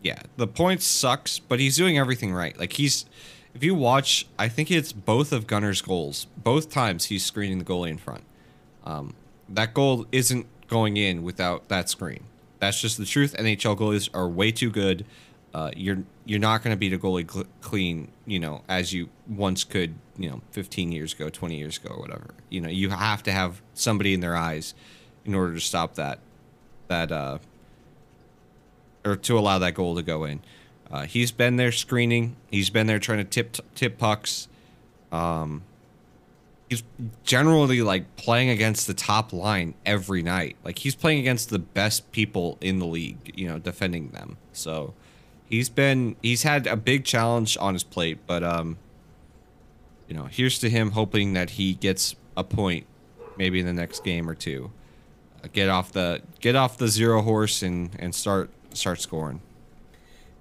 [0.01, 2.57] yeah, the points sucks, but he's doing everything right.
[2.57, 3.05] Like he's,
[3.53, 6.27] if you watch, I think it's both of Gunner's goals.
[6.37, 8.23] Both times he's screening the goalie in front.
[8.85, 9.15] Um,
[9.49, 12.23] that goal isn't going in without that screen.
[12.59, 13.35] That's just the truth.
[13.37, 15.05] NHL goalies are way too good.
[15.53, 19.09] Uh, you're you're not going to beat a goalie cl- clean, you know, as you
[19.27, 22.35] once could, you know, 15 years ago, 20 years ago, or whatever.
[22.49, 24.75] You know, you have to have somebody in their eyes
[25.25, 26.19] in order to stop that
[26.87, 27.37] that uh
[29.05, 30.41] or to allow that goal to go in.
[30.91, 32.35] Uh, he's been there screening.
[32.49, 34.47] He's been there trying to tip tip pucks.
[35.11, 35.63] Um,
[36.69, 36.83] he's
[37.23, 40.55] generally like playing against the top line every night.
[40.63, 43.33] Like he's playing against the best people in the league.
[43.35, 44.37] You know, defending them.
[44.53, 44.93] So
[45.49, 48.19] he's been he's had a big challenge on his plate.
[48.27, 48.77] But um,
[50.07, 52.85] you know, here's to him hoping that he gets a point,
[53.37, 54.71] maybe in the next game or two.
[55.43, 59.41] Uh, get off the get off the zero horse and and start start scoring.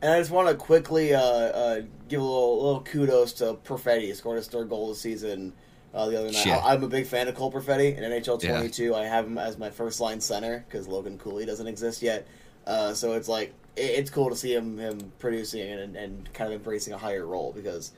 [0.01, 4.03] And I just want to quickly uh, uh, give a little, little kudos to Perfetti.
[4.03, 5.53] He scored his third goal of the season
[5.93, 6.47] uh, the other night.
[6.47, 6.59] Yeah.
[6.59, 8.59] I, am a big fan of Cole Perfetti in NHL Yeah.
[8.59, 8.95] 22.
[8.95, 12.29] I have him as my first line center because Logan Cooley doesn't exist yet.
[12.65, 16.59] Uh, so it's like it's cool to see him him producing and, and kind of
[16.59, 17.93] embracing a higher role because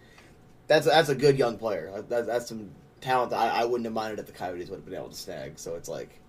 [0.67, 2.03] that's that's a good young player.
[2.09, 4.85] That, that's some talent that I, I wouldn't have minded if the Coyotes would have
[4.85, 5.59] been able to snag.
[5.59, 6.21] So it's like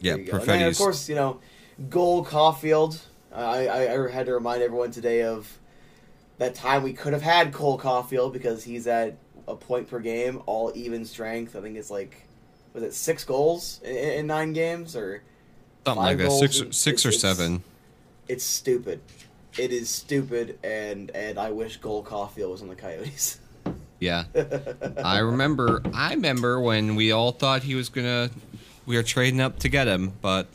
[0.00, 0.40] Yeah, there.
[0.40, 1.40] And of course, you know,
[1.88, 3.00] goal Caufield.
[3.32, 5.58] I, I, I had to remind everyone today of
[6.38, 10.42] that time we could have had Cole Caufield because he's at a point per game,
[10.46, 11.56] all even strength.
[11.56, 12.26] I think it's like,
[12.72, 15.22] was it six goals in, in nine games or
[15.84, 16.30] something like that.
[16.30, 17.62] Six and six or seven.
[18.28, 19.00] It's stupid.
[19.58, 23.40] It is stupid, and and I wish Cole Caufield was on the Coyotes.
[24.00, 24.26] Yeah.
[25.02, 28.30] I remember I remember when we all thought he was gonna
[28.86, 30.46] we were trading up to get him, but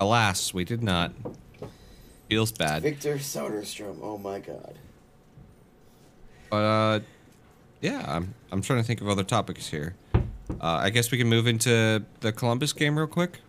[0.00, 1.12] Alas, we did not.
[2.30, 2.82] Feels bad.
[2.82, 3.98] Victor Soderstrom.
[4.00, 4.78] Oh my god.
[6.48, 7.00] But uh,
[7.82, 9.94] yeah, I'm I'm trying to think of other topics here.
[10.14, 10.20] Uh,
[10.60, 13.40] I guess we can move into the Columbus game real quick.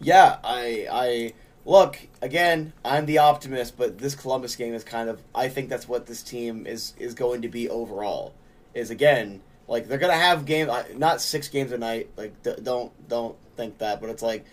[0.00, 1.32] Yeah, I I
[1.68, 2.72] look again.
[2.84, 5.22] I'm the optimist, but this Columbus game is kind of.
[5.34, 8.34] I think that's what this team is is going to be overall.
[8.74, 12.08] Is again like they're gonna have game not six games a night.
[12.16, 14.46] Like don't don't think that, but it's like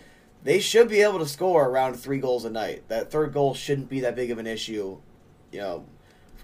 [0.44, 2.84] they should be able to score around three goals a night.
[2.88, 4.98] That third goal shouldn't be that big of an issue.
[5.50, 5.84] You know,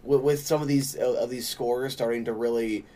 [0.03, 2.87] with, with some of these of these scorers starting to really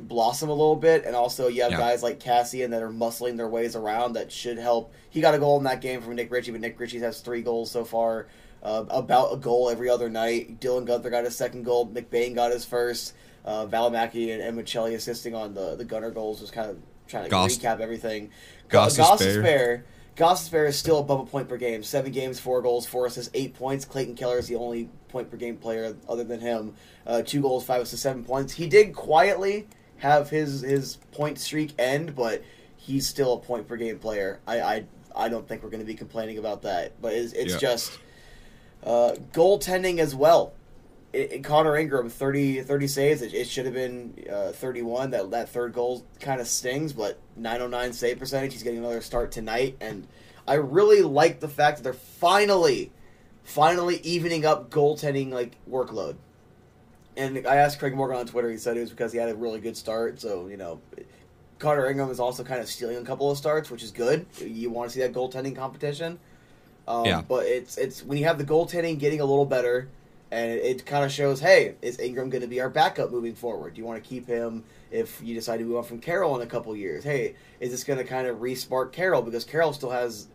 [0.00, 1.78] blossom a little bit, and also you have Yeah.
[1.78, 4.92] guys like Kassian that are muscling their ways around that should help.
[5.10, 7.42] He got a goal in that game from Nick Ritchie, but Nick Ritchie has three
[7.42, 8.26] goals so far.
[8.62, 10.60] Uh, about a goal every other night.
[10.60, 11.86] Dylan Guenther got his second goal.
[11.88, 13.14] McBain got his first.
[13.44, 16.40] Uh, Valimaki and, and Maccelli assisting on the, the Gunner goals.
[16.40, 16.76] Was kind of
[17.06, 18.30] trying to Goss- recap everything.
[18.68, 19.28] Goss is Goss fair.
[19.30, 19.84] is fair.
[20.16, 21.84] Gostisbehere is still above a point per game.
[21.84, 23.84] Seven games, four goals, four assists, eight points.
[23.84, 26.74] Clayton Keller is the only point per game player other than him.
[27.06, 28.52] Uh, two goals, five assists, seven points.
[28.52, 29.68] He did quietly
[29.98, 32.42] have his his point streak end, but
[32.76, 34.40] he's still a point per game player.
[34.46, 34.84] I I,
[35.16, 37.00] I don't think we're going to be complaining about that.
[37.00, 37.58] But it's, it's Yeah.
[37.58, 37.98] just
[38.84, 40.52] uh, goaltending as well.
[41.12, 43.22] It, it- Connor Ingram 30, 30 saves.
[43.22, 45.10] It, it should have been uh, thirty one.
[45.10, 48.52] That that third goal kind of stings, but nine oh nine save percentage.
[48.52, 50.06] He's getting another start tonight, and
[50.46, 52.92] I really like the fact that they're finally,
[53.42, 56.16] finally evening up goaltending like workload.
[57.18, 58.48] And I asked Craig Morgan on Twitter.
[58.50, 60.20] He said it was because he had a really good start.
[60.20, 60.80] So you know,
[61.58, 64.24] Carter Ingram is also kind of stealing a couple of starts, which is good.
[64.40, 66.18] You want to see that goaltending competition.
[66.86, 67.20] Um, Yeah.
[67.20, 69.88] But it's it's when you have the goaltending getting a little better,
[70.30, 73.34] and it, it kind of shows, hey, is Ingram going to be our backup moving
[73.34, 73.74] forward?
[73.74, 76.46] Do you want to keep him if you decide to move on from Karel in
[76.46, 77.02] a couple years?
[77.02, 80.28] Hey, is this going to kind of re-spark Karel because Karel still has,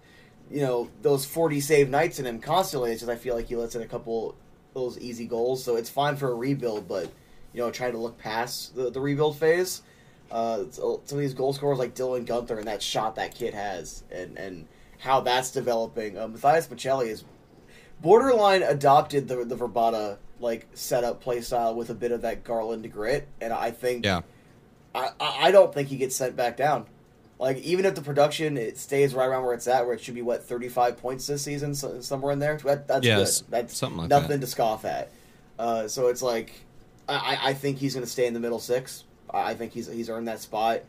[0.52, 2.92] you know, those forty save nights in him constantly.
[2.92, 4.36] It's just I feel like he lets in a couple
[4.74, 7.12] those easy goals, so it's fine for a rebuild, but
[7.54, 9.82] you know, trying to look past the, the rebuild phase.
[10.32, 14.04] Uh, some of these goal scorers like Dylan Guenther and that shot that kid has,
[14.12, 14.68] and and
[15.00, 16.18] how that's developing.
[16.18, 17.24] Uh, Matias Maccelli is
[18.02, 22.92] borderline adopted the the Vrbata like setup play style with a bit of that Garland
[22.92, 24.22] grit, and I think Yeah,
[24.96, 26.86] I I don't think he gets sent back down.
[27.44, 30.16] Like even if the production it stays right around where it's at, where it should
[30.16, 32.56] be what thirty five points this season, so, somewhere in there.
[32.64, 33.06] That, that's
[33.41, 33.50] good.
[33.52, 34.41] That's something like nothing that.
[34.41, 35.12] to scoff at.
[35.60, 36.54] Uh, so it's like
[37.10, 39.04] I, I- I think he's going to stay in the middle six.
[39.30, 40.84] I I think he's he's earned that spot.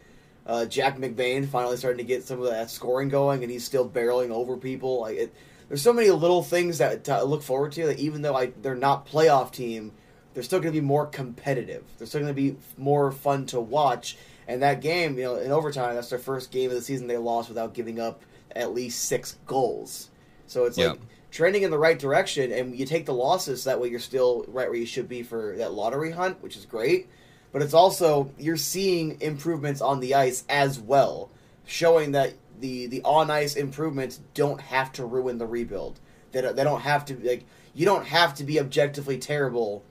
[0.47, 3.89] Uh, Jack McBain finally starting to get some of that scoring going, and he's still
[3.89, 5.01] barreling over people.
[5.01, 5.35] Like it,
[5.69, 7.87] there's so many little things that to look forward to.
[7.87, 9.91] That even though I they're not playoff team,
[10.35, 11.83] they're still going to be more competitive.
[11.99, 14.17] They're still going to be more fun to watch.
[14.47, 17.17] And that game, you know, in overtime, that's their first game of the season they
[17.17, 18.23] lost without giving up
[18.55, 20.11] at least six goals.
[20.47, 20.91] So it's Yeah.
[20.91, 23.63] like trending in the right direction, and you take the losses.
[23.63, 26.57] So that way, you're still right where you should be for that lottery hunt, which
[26.57, 27.09] is great.
[27.53, 31.31] But it's also you're seeing improvements on the ice as well,
[31.65, 35.99] showing that the the on ice improvements don't have to ruin the rebuild.
[36.33, 39.83] They don't, they don't have to like you don't have to be objectively terrible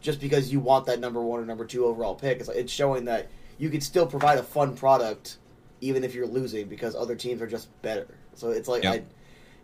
[0.00, 2.40] just because you want that number one or number two overall pick.
[2.40, 3.28] It's, it's showing that
[3.58, 5.38] you could still provide a fun product
[5.80, 8.06] even if you're losing because other teams are just better.
[8.34, 8.94] So it's like Yep.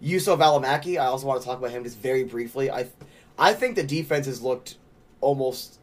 [0.03, 0.95] I, Juuso Valimaki.
[1.01, 2.71] I also want to talk about him just very briefly.
[2.71, 2.87] I
[3.39, 4.77] I think the defense has looked
[5.21, 5.79] almost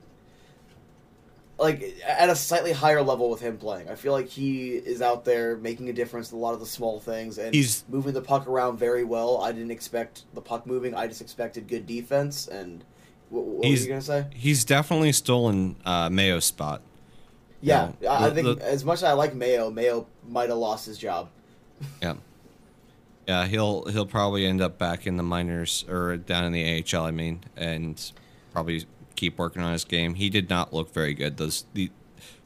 [1.59, 3.89] like at a slightly higher level with him playing.
[3.89, 6.67] I feel like he is out there making a difference in a lot of the
[6.67, 9.41] small things and He's- moving the puck around very well.
[9.41, 10.93] I didn't expect the puck moving.
[10.93, 12.47] I just expected good defense.
[12.47, 12.83] And
[13.29, 14.25] what, what were He's- you gonna say?
[14.35, 16.81] he's definitely stolen uh, Mayo's spot.
[17.61, 20.49] Yeah, No, I I the- think the- as much as I like Mayo, Mayo might
[20.49, 21.29] have lost his job.
[22.01, 22.15] Yeah,
[23.27, 23.45] yeah.
[23.45, 27.03] He'll he'll probably end up back in the minors or down in the AHL.
[27.03, 28.11] I mean, and
[28.53, 28.85] probably
[29.15, 30.15] keep working on his game.
[30.15, 31.37] He did not look very good.
[31.37, 31.91] Those the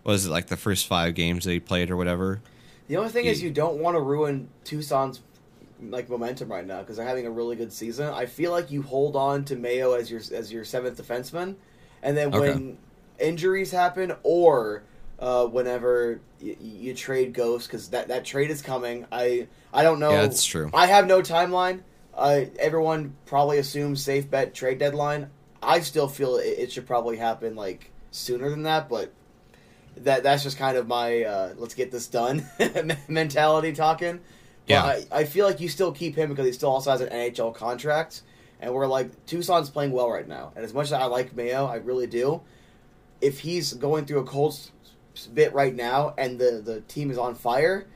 [0.03, 2.41] was it like the first five games that he played or whatever.
[2.87, 5.21] The only thing is you don't want to ruin Tucson's
[5.81, 8.07] like momentum right now because they're having a really good season.
[8.13, 11.55] I feel like you hold on to Mayo as your as your seventh defenseman,
[12.03, 12.75] and then when Okay.
[13.19, 14.83] injuries happen or
[15.21, 19.05] uh, whenever you, you trade Ghost because that that trade is coming.
[19.11, 20.11] I I don't know.
[20.11, 20.69] Yeah, that's true.
[20.73, 21.81] I have no timeline.
[22.13, 25.29] Uh, everyone probably assumes safe bet trade deadline.
[25.61, 29.13] I still feel it, it should probably happen like sooner than that, but
[29.97, 32.45] that that's just kind of my uh, let's get this done
[33.07, 34.19] mentality talking.
[34.67, 34.83] Yeah.
[34.83, 37.53] I, I feel like you still keep him because he still also has an NHL
[37.53, 38.21] contract,
[38.59, 40.51] and we're like Tucson's playing well right now.
[40.55, 42.41] And as much as I like Mayo, I really do.
[43.19, 44.57] If he's going through a cold
[45.33, 47.87] bit right now and the the team is on fire,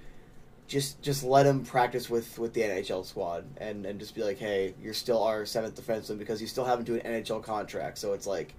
[0.68, 4.38] just just let him practice with with the NHL squad and and just be like,
[4.38, 7.97] hey, you're still our seventh defenseman because you still haven't do an NHL contract.
[7.97, 8.53] So it's like,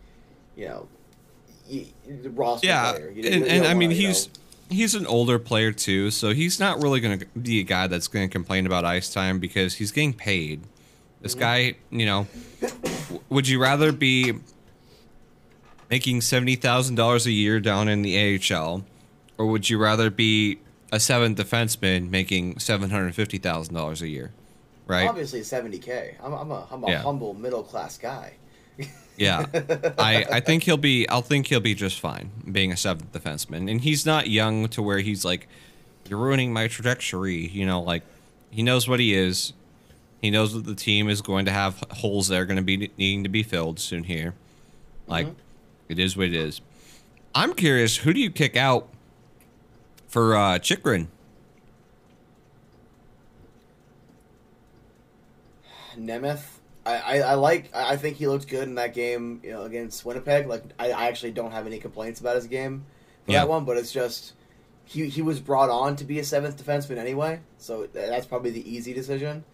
[0.56, 0.88] you know,
[1.68, 1.86] you,
[2.22, 3.10] the roster Yeah, player.
[3.10, 4.32] You- and, you and I mean wanna, he's know-
[4.70, 8.08] he's an older player too, so he's not really going to be a guy that's
[8.08, 10.60] going to complain about ice time because he's getting paid.
[11.22, 11.40] This Mm-hmm.
[11.40, 12.26] guy, you know,
[13.28, 14.34] would you rather be
[15.90, 18.84] making seventy thousand dollars a year down in the AHL,
[19.38, 20.58] or would you rather be
[20.92, 24.32] a seventh defenseman making seven hundred fifty thousand dollars a year?
[24.88, 25.08] Right?
[25.08, 26.14] obviously 70k.
[26.22, 27.02] I'm, I'm a I'm a Yeah.
[27.02, 28.34] humble middle class guy.
[29.18, 29.46] Yeah,
[29.98, 31.08] I, I think he'll be.
[31.08, 34.82] I'll think he'll be just fine being a seventh defenseman, and he's not young to
[34.82, 35.48] where he's like,
[36.06, 38.02] "You're ruining my trajectory." You know, like
[38.50, 39.54] he knows what he is.
[40.20, 42.90] He knows that the team is going to have holes that are going to be
[42.98, 44.34] needing to be filled soon here.
[45.06, 45.38] Like, mm-hmm.
[45.88, 46.60] It is what it is.
[47.34, 48.88] I'm curious, who do you kick out
[50.08, 51.08] for uh, Chychrun?
[55.98, 56.42] Nemeth.
[56.84, 57.74] I, I, I like.
[57.74, 60.46] I think he looked good in that game, you know, against Winnipeg.
[60.46, 62.84] Like I, I actually don't have any complaints about his game
[63.24, 63.40] for Yeah.
[63.40, 64.34] that one, but it's just
[64.84, 68.68] he he was brought on to be a seventh defenseman anyway, so that's probably the
[68.72, 69.44] easy decision.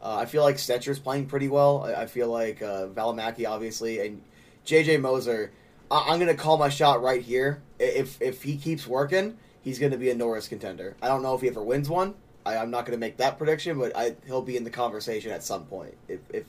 [0.00, 1.82] Uh, I feel like Stecher's playing pretty well.
[1.84, 4.22] I, I feel like uh, Valimaki obviously and
[4.66, 5.50] JJ Moser.
[5.90, 7.62] I, I'm gonna call my shot right here.
[7.78, 10.96] If if he keeps working, he's gonna be a Norris contender.
[11.02, 12.14] I don't know if he ever wins one.
[12.44, 15.42] I, I'm not gonna make that prediction, but I, he'll be in the conversation at
[15.42, 15.96] some point.
[16.08, 16.44] If, if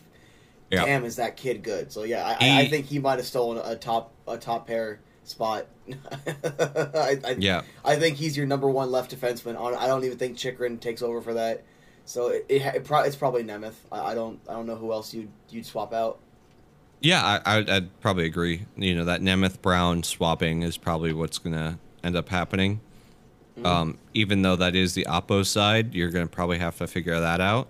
[0.71, 0.99] Yeah.
[1.01, 1.91] is that kid good?
[1.91, 4.99] So yeah, I, I, I think he might have stolen a top a top pair
[5.23, 5.67] spot.
[6.23, 7.61] I, I, Yeah.
[7.83, 9.59] I think he's your number one left defenseman.
[9.59, 11.63] On I don't even think Chychrun takes over for that.
[12.05, 13.75] So it, it, it pro, it's probably Nemeth.
[13.91, 16.19] I, I don't I don't know who else you'd you'd swap out.
[17.01, 18.65] Yeah, I, I'd, I'd probably agree.
[18.75, 22.81] You know, that Nemeth Brown swapping is probably what's going to end up happening.
[23.63, 27.19] Um, even though that is the Oppo side, you're going to probably have to figure
[27.19, 27.67] that out.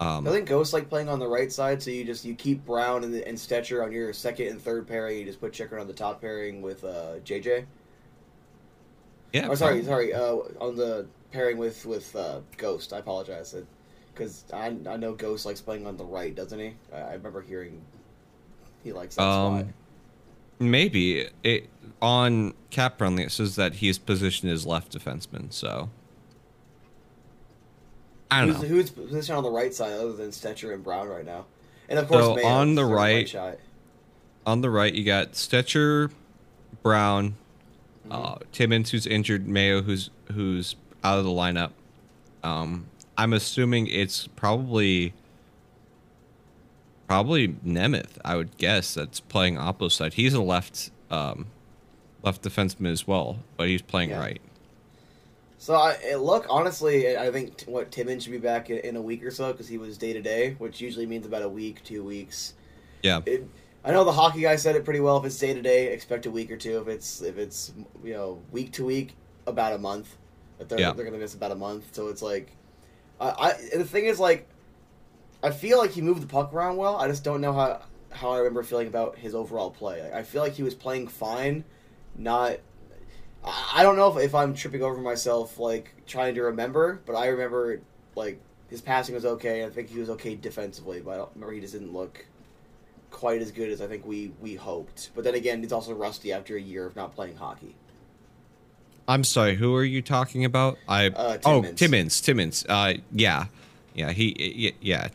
[0.00, 2.64] Um, I think Ghost like playing on the right side, so you just you keep
[2.64, 5.18] Brown and, and Stecher on your second and third pairing.
[5.18, 7.66] You just put Chychrun on the top pairing with uh, JJ.
[9.32, 9.48] yeah.
[9.48, 12.92] Or sorry, sorry, uh, on the pairing with with uh, Ghost.
[12.92, 13.54] I apologize,
[14.14, 16.74] because I I know Ghost likes playing on the right, doesn't he?
[16.92, 17.80] I, I remember hearing
[18.84, 19.74] he likes that Um, spot.
[20.60, 21.68] Maybe it
[22.02, 23.22] on cap friendly.
[23.24, 25.52] It says that he's positioned as left defenseman.
[25.52, 25.88] So
[28.30, 28.68] I don't Who's, know.
[28.68, 31.46] who's positioned on the right side other than Stecher and Brown right now?
[31.88, 33.58] And of course, So, Mayo, on the right- shot.
[34.46, 36.10] on the right, you got Stecher,
[36.82, 37.36] Brown,
[38.10, 41.70] uh, Timmins, who's injured, Mayo, who's who's out of the lineup.
[42.42, 45.14] Um, I'm assuming it's probably
[47.08, 48.18] probably Nemeth.
[48.24, 50.14] I would guess that's playing opposite side.
[50.14, 51.46] He's a left um,
[52.22, 54.20] left defenseman as well, but he's playing Yeah.
[54.20, 54.40] right.
[55.60, 59.02] So I look honestly, I think t- what Timmins should be back in, in a
[59.02, 61.82] week or so because he was day to day, which usually means about a week,
[61.82, 62.54] two weeks.
[63.02, 63.44] Yeah, It,
[63.84, 65.16] I know the hockey guy said it pretty well.
[65.18, 66.78] If it's day to day, expect a week or two.
[66.80, 67.72] If it's if it's
[68.04, 70.16] you know week to week, about a month.
[70.60, 70.92] If they're Yeah.
[70.92, 72.52] they're gonna miss about a month, so it's like,
[73.20, 73.28] I,
[73.72, 74.48] I the thing is like,
[75.42, 76.96] I feel like he moved the puck around well.
[76.96, 80.10] I just don't know how how I remember feeling about his overall play.
[80.12, 81.64] I feel like he was playing fine,
[82.16, 82.58] not.
[83.44, 87.28] I don't know if, if I'm tripping over myself, like trying to remember, but I
[87.28, 87.80] remember
[88.16, 89.64] like his passing was okay.
[89.64, 92.26] I think he was okay defensively, but I don't remember he just didn't look
[93.10, 95.10] quite as good as I think we we hoped.
[95.14, 97.74] But then again, he's also rusty after a year of not playing hockey.
[99.06, 99.54] I'm sorry.
[99.54, 100.78] Who are you talking about?
[100.88, 101.78] I Uh, oh Timmins.
[101.78, 102.20] Timmins.
[102.20, 102.66] Timmins.
[102.68, 103.46] Uh, yeah,
[103.94, 104.12] yeah.
[104.12, 105.08] He yeah.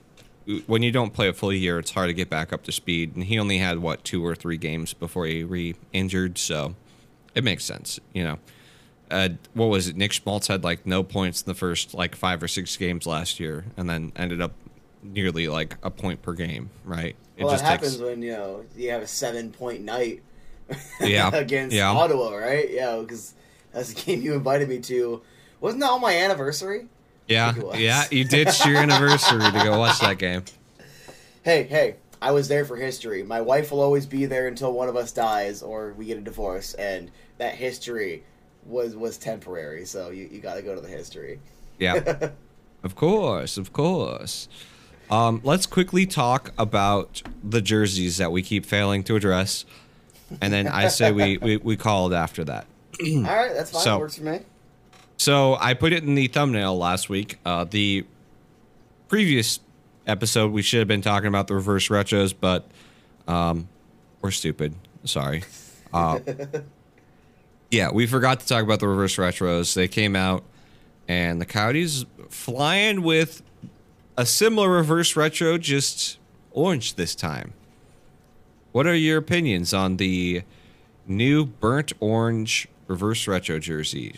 [0.65, 3.15] When you don't play a full year, it's hard to get back up to speed.
[3.15, 6.75] And he only had what two or three games before he re-injured, so
[7.33, 7.99] it makes sense.
[8.13, 8.39] You know,
[9.09, 9.95] uh, what was it?
[9.95, 13.39] Nick Schmaltz had like no points in the first like five or six games last
[13.39, 14.53] year, and then ended up
[15.01, 16.69] nearly like a point per game.
[16.83, 17.15] Right?
[17.37, 20.21] It well, that happens when you know you have a seven point night.
[21.01, 21.91] Yeah, against yeah.
[21.91, 22.69] Ottawa, right?
[22.71, 23.33] Yeah, because
[23.73, 25.21] that's the game you invited me to.
[25.59, 26.87] Wasn't that on my anniversary?
[27.27, 27.79] Yeah, think it was.
[27.79, 28.03] yeah.
[28.11, 30.43] You ditched your anniversary to go watch that game.
[31.43, 33.21] Hey, hey, I was there for history.
[33.21, 36.21] My wife will always be there until one of us dies or we get a
[36.21, 38.23] divorce, and that history
[38.65, 39.83] was was temporary.
[39.83, 41.39] So you, you got to go to the history.
[41.79, 42.29] Yeah.
[42.83, 44.49] Of course, of course.
[45.09, 49.63] Um, let's quickly talk about the jerseys that we keep failing to address,
[50.41, 52.67] and then I say we, we, we call it after that.
[53.01, 53.81] All right, that's fine.
[53.81, 54.39] So- Works for me.
[55.17, 57.39] So I put it in the thumbnail last week.
[57.45, 58.05] Uh, the
[59.07, 59.59] previous
[60.07, 62.67] episode we should have been talking about the reverse retros, but
[63.27, 63.69] um,
[64.21, 64.75] we're stupid.
[65.05, 65.43] Sorry.
[65.93, 66.19] Uh,
[67.71, 69.73] yeah, we forgot to talk about the reverse retros.
[69.73, 70.43] They came out
[71.07, 73.43] and the Coyotes flying with
[74.17, 76.17] a similar reverse retro, just
[76.51, 77.53] orange this time.
[78.71, 80.43] What are your opinions on the
[81.07, 84.15] new burnt orange reverse retro jersey?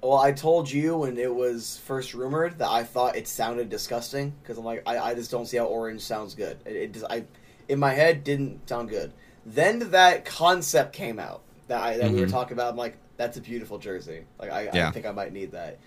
[0.00, 4.32] Well, I told you when it was first rumored that I thought it sounded disgusting
[4.42, 6.58] because I'm like, I, I just don't see how orange sounds good.
[6.64, 7.24] It, it just, I,
[7.68, 9.12] in my head, didn't sound good.
[9.44, 12.30] Then that concept came out that I that we were Mhm.
[12.30, 12.70] talking about.
[12.70, 14.24] I'm like, that's a beautiful jersey.
[14.38, 14.88] Like, I, Yeah.
[14.88, 15.78] I think I might need that.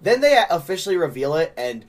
[0.00, 1.84] Then they officially reveal it, and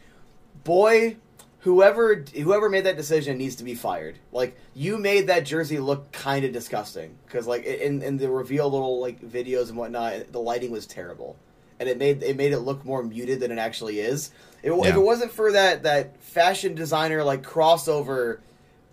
[0.64, 1.16] boy,
[1.60, 4.18] whoever whoever made that decision needs to be fired.
[4.34, 8.70] Like, you made that jersey look kind of disgusting because, like, in in the reveal
[8.70, 11.38] little like videos and whatnot, the lighting was terrible
[11.80, 14.32] and it made it made it look more muted than it actually is.
[14.62, 18.40] If, if it wasn't for that that fashion designer like crossover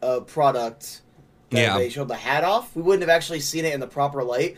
[0.03, 1.01] uh, product
[1.51, 1.79] that Yeah.
[1.79, 4.57] they showed the hat off, we wouldn't have actually seen it in the proper light.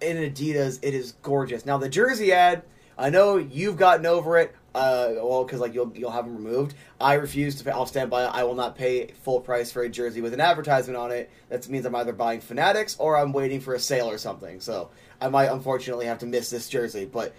[0.00, 1.64] In Adidas, it is gorgeous.
[1.64, 2.62] Now the jersey ad,
[2.98, 4.54] I know you've gotten over it.
[4.74, 6.74] Uh, well, because like you'll you'll have them removed.
[7.00, 7.64] I refuse to.
[7.64, 8.24] Pay, I'll stand by.
[8.24, 8.28] it.
[8.34, 11.30] I will not pay full price for a jersey with an advertisement on it.
[11.48, 14.58] That means I'm either buying Fanatics or I'm waiting for a sale or something.
[14.60, 17.32] So I might unfortunately have to miss this jersey, but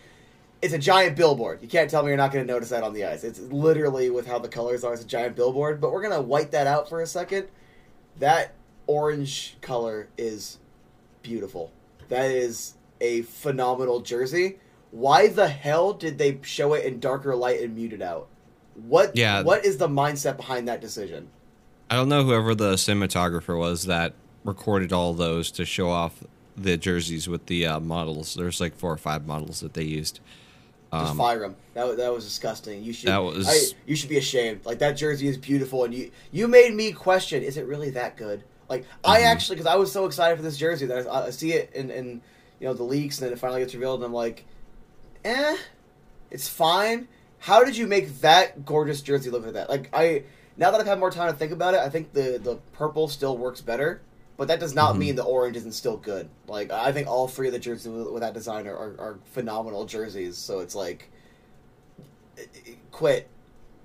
[0.66, 1.61] it's a giant billboard.
[1.61, 3.24] You can't tell me you're not going to notice that on the ice.
[3.24, 4.93] It's literally with how the colors are.
[4.93, 5.80] It's a giant billboard.
[5.80, 7.47] But we're going to wipe that out for a second.
[8.18, 8.53] That
[8.88, 10.57] orange color is
[11.22, 11.72] beautiful.
[12.09, 14.57] That is a phenomenal jersey.
[14.91, 18.28] Why the hell did they show it in darker light and muted out?
[18.74, 19.41] What Yeah.
[19.43, 21.30] what is the mindset behind that decision?
[21.89, 24.13] I don't know whoever the cinematographer was that
[24.43, 26.24] recorded all those to show off
[26.57, 28.34] the jerseys with the uh, models.
[28.34, 30.20] There's like four or five models that they used.
[30.99, 31.55] Just Um, fire him.
[31.73, 32.83] That, that was disgusting.
[32.83, 34.65] You should That was- I, you should be ashamed.
[34.65, 38.17] Like that jersey is beautiful, and you you made me question: Is it really that
[38.17, 38.43] good?
[38.69, 39.25] Like I Mhm.
[39.25, 41.89] actually, because I was so excited for this jersey that I, I see it in,
[41.91, 42.21] in
[42.59, 44.45] you know the leaks, and then it finally gets revealed, and I'm like,
[45.23, 45.57] eh,
[46.31, 47.07] it's fine.
[47.39, 49.69] How did you make that gorgeous jersey look like that?
[49.69, 50.23] Like I
[50.57, 53.07] now that I've had more time to think about it, I think the the purple
[53.07, 54.01] still works better.
[54.38, 54.99] But that does not Mhm.
[54.99, 56.27] mean the orange isn't still good.
[56.47, 59.19] Like I think all three of the jerseys with, with that design are, are, are
[59.31, 60.38] phenomenal jerseys.
[60.38, 61.09] So it's like,
[62.91, 63.27] quit,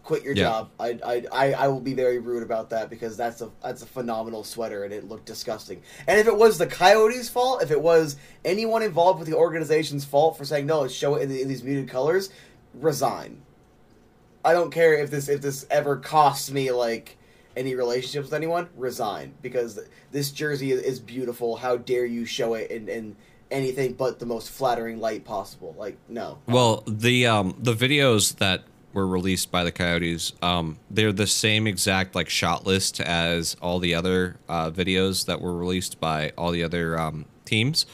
[0.02, 0.44] quit your Yeah.
[0.44, 0.70] job.
[0.80, 3.86] I, I, I, I will be very rude about that because that's a that's a
[3.86, 5.82] phenomenal sweater and it looked disgusting.
[6.08, 10.04] And if it was the Coyotes' fault, if it was anyone involved with the organization's
[10.04, 12.30] fault for saying no, let's show it in, the, in these muted colors,
[12.74, 13.42] resign.
[14.44, 17.16] I don't care if this if this ever costs me like
[17.60, 19.78] any relationships with anyone, resign because
[20.10, 21.56] this jersey is, beautiful.
[21.56, 23.16] How dare you show it in, in
[23.50, 25.74] anything but the most flattering light possible?
[25.78, 26.38] Like no.
[26.46, 31.66] Well, the um the videos that were released by the Coyotes, um, they're the same
[31.66, 36.50] exact like shot list as all the other uh, videos that were released by all
[36.50, 37.86] the other um, teams.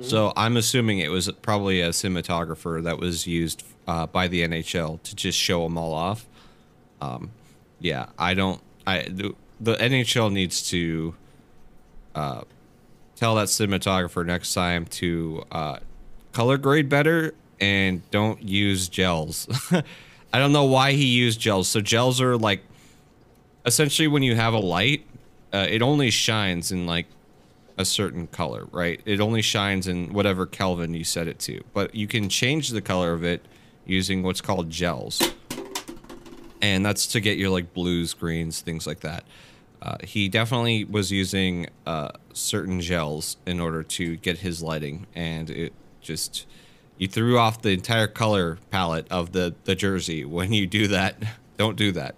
[0.00, 5.02] So I'm assuming it was probably a cinematographer that was used uh, by the NHL
[5.02, 6.26] to just show them all off.
[7.00, 7.30] Um,
[7.80, 8.60] yeah, I don't.
[8.86, 11.14] I the, the NHL needs to
[12.14, 12.42] uh,
[13.16, 15.78] tell that cinematographer next time to uh,
[16.32, 19.48] color grade better and don't use gels.
[20.32, 21.68] I don't know why he used gels.
[21.68, 22.60] So gels are like
[23.64, 25.06] essentially when you have a light,
[25.52, 27.06] uh, it only shines in like
[27.78, 29.00] a certain color, right?
[29.04, 31.62] It only shines in whatever Kelvin you set it to.
[31.72, 33.44] But you can change the color of it
[33.84, 35.22] using what's called gels.
[36.62, 39.24] And that's to get your like blues, greens, things like that.
[39.82, 45.50] Uh, he definitely was using uh, certain gels in order to get his lighting, and
[45.50, 46.46] it just
[46.98, 51.22] you threw off the entire color palette of the the jersey when you do that.
[51.56, 52.14] Don't do that.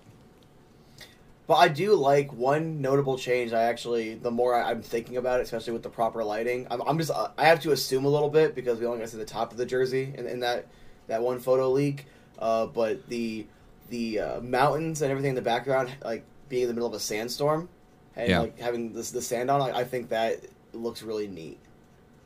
[1.49, 3.55] But I do like one notable change.
[3.55, 6.99] I actually, the more I'm thinking about it, especially with the proper lighting, I'm, I'm
[6.99, 9.25] just I have to assume a little bit because we only got to see the
[9.25, 10.67] top of the jersey in, in that
[11.07, 12.05] that one photo leak.
[12.39, 13.47] Uh, but the
[13.89, 17.01] the uh, mountains and everything in the background, like being in the middle of a
[17.01, 17.69] sandstorm
[18.17, 18.41] and Yeah.
[18.41, 20.41] like having this the sand on, like, I think that
[20.73, 21.59] looks really neat.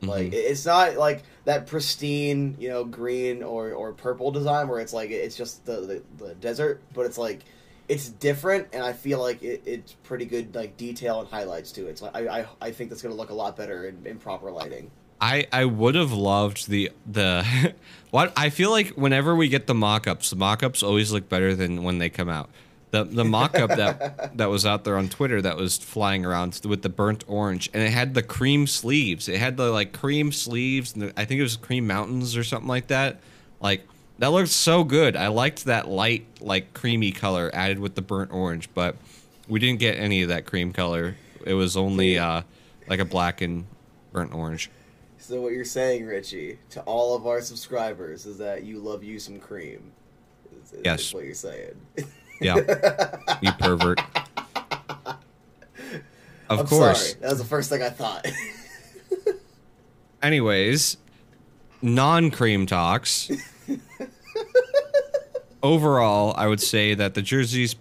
[0.01, 0.33] Like Mhm.
[0.33, 4.91] it- it's not like that pristine, you know, green or, or purple design where it's
[4.93, 7.39] like it's just the, the, the desert, but it's like
[7.89, 11.87] it's different, and I feel like it, it's pretty good like detail and highlights to
[11.87, 11.97] it.
[11.99, 14.89] So I I, I think that's gonna look a lot better in, in proper lighting.
[15.23, 17.73] I I would have loved the the
[18.11, 21.83] what I feel like whenever we get the mock-ups, the mock-ups always look better than
[21.83, 22.49] when they come out.
[22.91, 26.81] The the mock-up that that was out there on Twitter that was flying around with
[26.81, 29.29] the burnt orange and it had the cream sleeves.
[29.29, 32.43] It had the like cream sleeves and the, I think it was cream mountains or
[32.43, 33.21] something like that.
[33.61, 33.87] Like
[34.19, 35.15] that looked so good.
[35.15, 38.97] I liked that light like creamy color added with the burnt orange, but
[39.47, 41.15] we didn't get any of that cream color.
[41.45, 42.41] It was only uh
[42.89, 43.63] like a black and
[44.11, 44.69] burnt orange.
[45.23, 49.19] So what you're saying, Richie, to all of our subscribers, is that you love you
[49.19, 49.93] some cream.
[50.61, 51.13] Is, is Yes.
[51.13, 51.79] what you're saying.
[52.41, 52.57] Yeah,
[53.41, 54.01] you pervert.
[56.49, 57.11] Of I'm course.
[57.11, 57.21] sorry.
[57.21, 58.27] That was the first thing I thought.
[60.21, 60.97] Anyways,
[61.81, 63.31] non cream talks.
[65.63, 67.75] Overall, I would say that the jerseys,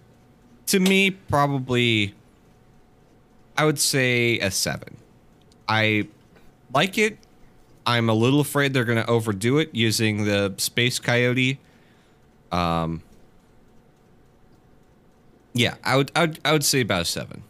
[0.67, 2.15] to me, probably,
[3.59, 4.97] I would say a seven.
[5.69, 6.07] I
[6.73, 7.19] like it.
[7.87, 11.59] I'm a little afraid they're going to overdo it using the Space Coyote.
[12.51, 13.03] Um,
[15.53, 17.43] yeah, I would, I would, I would say about seven.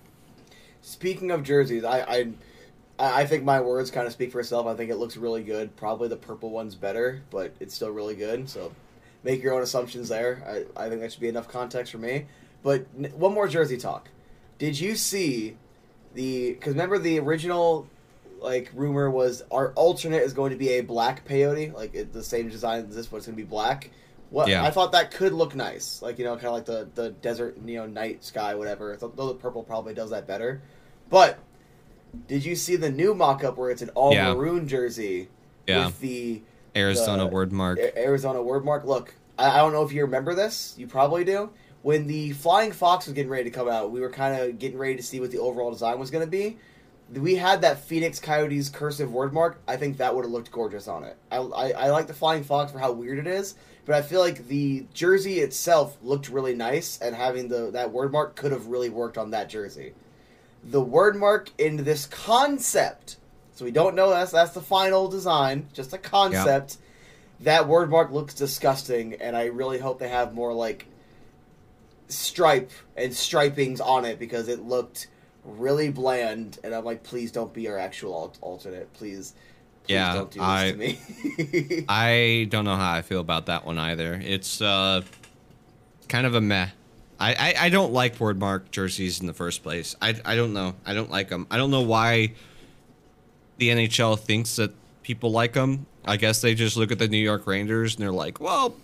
[0.81, 2.29] Speaking of jerseys, I, I
[2.99, 4.67] I think my words kind of speak for itself.
[4.67, 5.75] I think it looks really good.
[5.77, 8.49] Probably the purple one's better, but it's still really good.
[8.49, 8.73] So
[9.25, 10.67] make your own assumptions there.
[10.77, 12.27] I, I think that should be enough context for me.
[12.63, 14.09] But one more jersey talk.
[14.59, 15.57] Did you see
[16.15, 16.53] the?
[16.53, 17.89] Because remember the original
[18.43, 22.23] like rumor was our alternate is going to be a black peyote, like it, the
[22.23, 23.91] same design as this, but it's going to be black.
[24.31, 24.65] What Yeah.
[24.65, 27.59] I thought that could look nice, like you know, kind of like the the desert,
[27.65, 28.97] you know, night sky, whatever.
[28.99, 30.63] Though the purple probably does that better.
[31.11, 31.39] But
[32.29, 34.35] did you see the new mock-up where it's an all Yeah.
[34.35, 35.29] maroon jersey
[35.67, 35.87] Yeah.
[35.87, 36.43] with the
[36.75, 37.79] Arizona the word mark.
[37.97, 38.85] Arizona word mark?
[38.85, 40.75] Look, I, I don't know if you remember this.
[40.79, 41.51] You probably do.
[41.83, 44.79] When the Flying Fox was getting ready to come out, we were kind of getting
[44.79, 46.57] ready to see what the overall design was going to be.
[47.13, 49.61] We had that Phoenix Coyotes cursive word mark.
[49.69, 51.17] I think that would have looked gorgeous on it.
[51.31, 54.21] I, I, I like the Flying Fox for how weird it is, but I feel
[54.21, 58.67] like the jersey itself looked really nice, and having the that word mark could have
[58.67, 59.93] really worked on that jersey
[60.65, 63.17] the word mark in this concept.
[63.55, 66.79] So we don't know that's that's the final design, just a concept.
[67.41, 70.87] That word mark looks disgusting, and I really hope they have more like
[72.09, 75.09] stripe and stripings on it because it looked
[75.45, 76.59] really bland.
[76.65, 79.35] And I'm like, please don't be our actual al- alternate, please.
[79.85, 81.85] Please Yeah, don't do this I- to me.
[81.89, 84.21] I don't know how I feel about that one either.
[84.25, 85.03] It's uh,
[86.09, 86.69] kind of a meh.
[87.19, 89.95] I, I, I don't like wordmark jerseys in the first place.
[90.01, 90.75] I, I don't know.
[90.87, 91.47] I don't like them.
[91.51, 92.33] I don't know why
[93.59, 95.87] the NHL thinks that people like them.
[96.05, 98.75] I guess they just look at the New York Rangers and they're like, well,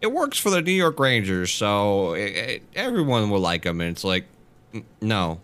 [0.00, 3.80] it works for the New York Rangers, so it, it, everyone will like them.
[3.80, 4.26] And it's like,
[4.74, 5.40] n- no,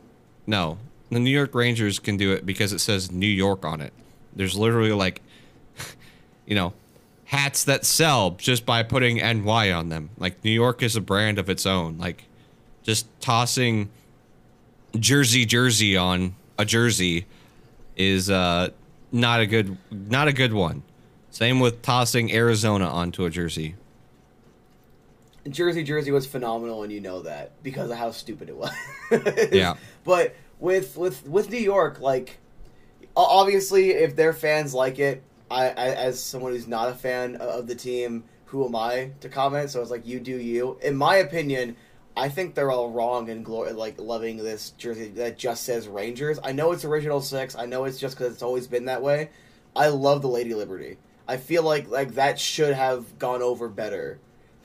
[0.48, 0.78] no.
[1.10, 3.92] The New York Rangers can do it because it says New York on it.
[4.34, 5.22] There's literally like
[6.46, 6.72] you know,
[7.26, 10.10] hats that sell just by putting NY on them.
[10.18, 11.98] Like New York is a brand of its own.
[11.98, 12.24] Like
[12.82, 13.90] just tossing
[14.98, 17.26] Jersey Jersey on a jersey
[17.96, 18.70] is uh
[19.12, 20.82] not a good not a good one.
[21.30, 23.76] Same with tossing Arizona onto a jersey.
[25.50, 28.72] Jersey Jersey was phenomenal, and you know that because of how stupid it was.
[29.52, 29.76] Yeah.
[30.04, 32.38] But with with with New York, like
[33.16, 37.66] obviously, if their fans like it, I, I as someone who's not a fan of
[37.66, 39.70] the team, who am I to comment?
[39.70, 40.78] So it's like you do you.
[40.82, 41.76] In my opinion,
[42.16, 46.38] I think they're all wrong in glory, like loving this jersey that just says Rangers.
[46.42, 47.56] I know it's original six.
[47.56, 49.30] I know it's just because it's always been that way.
[49.74, 50.98] I love the Lady Liberty.
[51.26, 54.18] I feel like like that should have gone over better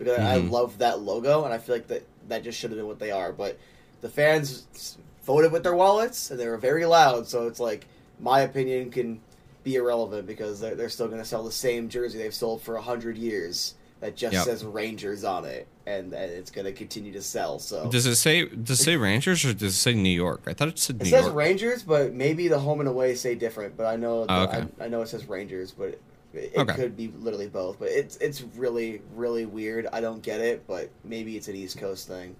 [0.03, 0.49] because I Mhm.
[0.51, 3.11] love that logo and I feel like that that just should have been what they
[3.11, 3.31] are.
[3.33, 3.57] But
[4.01, 7.85] the fans voted with their wallets and they were very loud, so it's like
[8.19, 9.19] my opinion can
[9.63, 12.75] be irrelevant because they're, they're still going to sell the same jersey they've sold for
[12.75, 14.43] a hundred years that just Yep.
[14.45, 17.59] says Rangers on it, and, and it's going to continue to sell.
[17.59, 20.41] So Does it say does it say Rangers or does it say New York?
[20.47, 21.35] I thought it said New it says York.
[21.35, 23.77] Rangers, but maybe the home and away say different.
[23.77, 24.65] But I know Oh, okay.
[24.81, 25.97] I, I know it says Rangers, but
[26.33, 26.73] it, Okay.
[26.75, 27.79] could be literally both.
[27.79, 29.87] But it's it's really really weird.
[29.93, 32.35] I don't get it, but maybe it's an East Coast thing.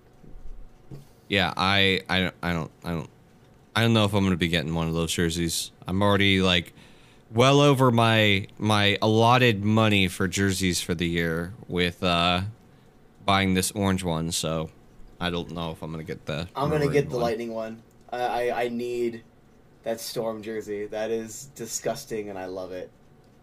[1.30, 3.10] Yeah, I, I, don't- I don't, I don't,
[3.76, 5.72] I don't know if I'm gonna be getting one of those jerseys.
[5.88, 6.74] I'm already like
[7.34, 12.41] well over my my allotted money for jerseys for the year with uh
[13.26, 14.32] buying this orange one.
[14.32, 14.70] So
[15.20, 16.48] I don't know if I'm gonna get the.
[16.56, 17.24] I'm gonna get the one.
[17.24, 17.82] Lightning one.
[18.11, 18.20] I,
[18.52, 19.24] I I need
[19.84, 20.86] that Storm jersey.
[20.86, 22.91] That is disgusting, and I love it.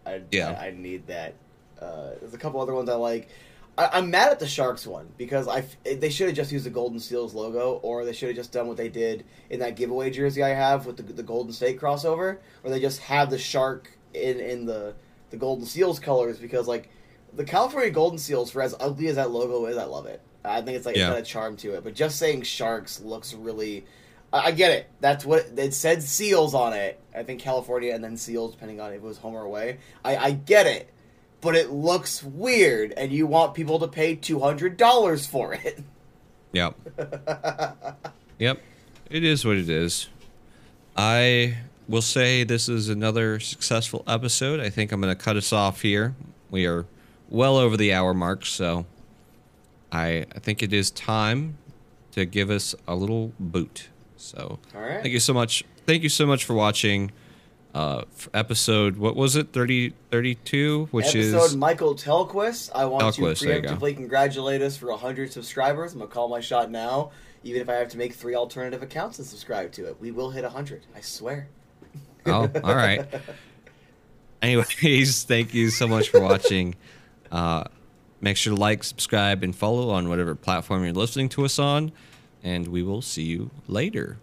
[0.05, 0.57] I Yeah.
[0.59, 1.33] I, I need that.
[1.79, 3.29] Uh, there's a couple other ones I like.
[3.77, 6.69] I, I'm mad at the Sharks one because I they should have just used the
[6.69, 10.11] Golden Seals logo, or they should have just done what they did in that giveaway
[10.11, 13.89] jersey I have with the, the Golden State crossover, or they just have the shark
[14.13, 14.93] in in the
[15.29, 16.89] the Golden Seals colors because like
[17.33, 20.21] the California Golden Seals, for as ugly as that logo is, I love it.
[20.43, 21.07] I think it's like Yeah.
[21.07, 21.83] it's got a charm to it.
[21.83, 23.85] But just saying sharks looks really.
[24.33, 24.89] I, get it.
[25.01, 26.03] That's what it said.
[26.03, 26.99] Seals on it.
[27.15, 29.79] I think California and then seals, depending on if it was home or away.
[30.05, 30.89] I, I get it,
[31.41, 35.83] but it looks weird, and you want people to pay two hundred dollars for it.
[36.53, 36.75] Yep.
[38.39, 38.61] Yep.
[39.09, 40.09] It is what it is.
[40.97, 44.59] I we'll say this is another successful episode.
[44.59, 46.13] I think I'm going to cut us off here.
[46.49, 46.85] We are
[47.29, 48.85] well over the hour mark, so
[49.91, 51.57] I, I think it is time
[52.11, 53.87] to give us a little boot.
[54.21, 55.01] So, All right.
[55.01, 55.63] thank you so much.
[55.85, 57.11] Thank you so much for watching.
[57.73, 62.69] Uh, for episode what was it 30 32 which is Episode is Mikael Tellqvist.
[62.75, 65.93] I want Telquist, to preemptively congratulate us for 100 subscribers.
[65.93, 67.11] I'm going to call my shot now,
[67.43, 69.95] even if I have to make three alternative accounts and subscribe to it.
[70.01, 70.85] We will hit 100.
[70.93, 71.47] I swear.
[72.25, 73.07] Oh, all right.
[74.41, 76.75] Anyways, thank you so much for watching.
[77.31, 77.63] Uh,
[78.19, 81.93] make sure to like, subscribe, and follow on whatever platform you're listening to us on.
[82.43, 84.17] And we will see you later.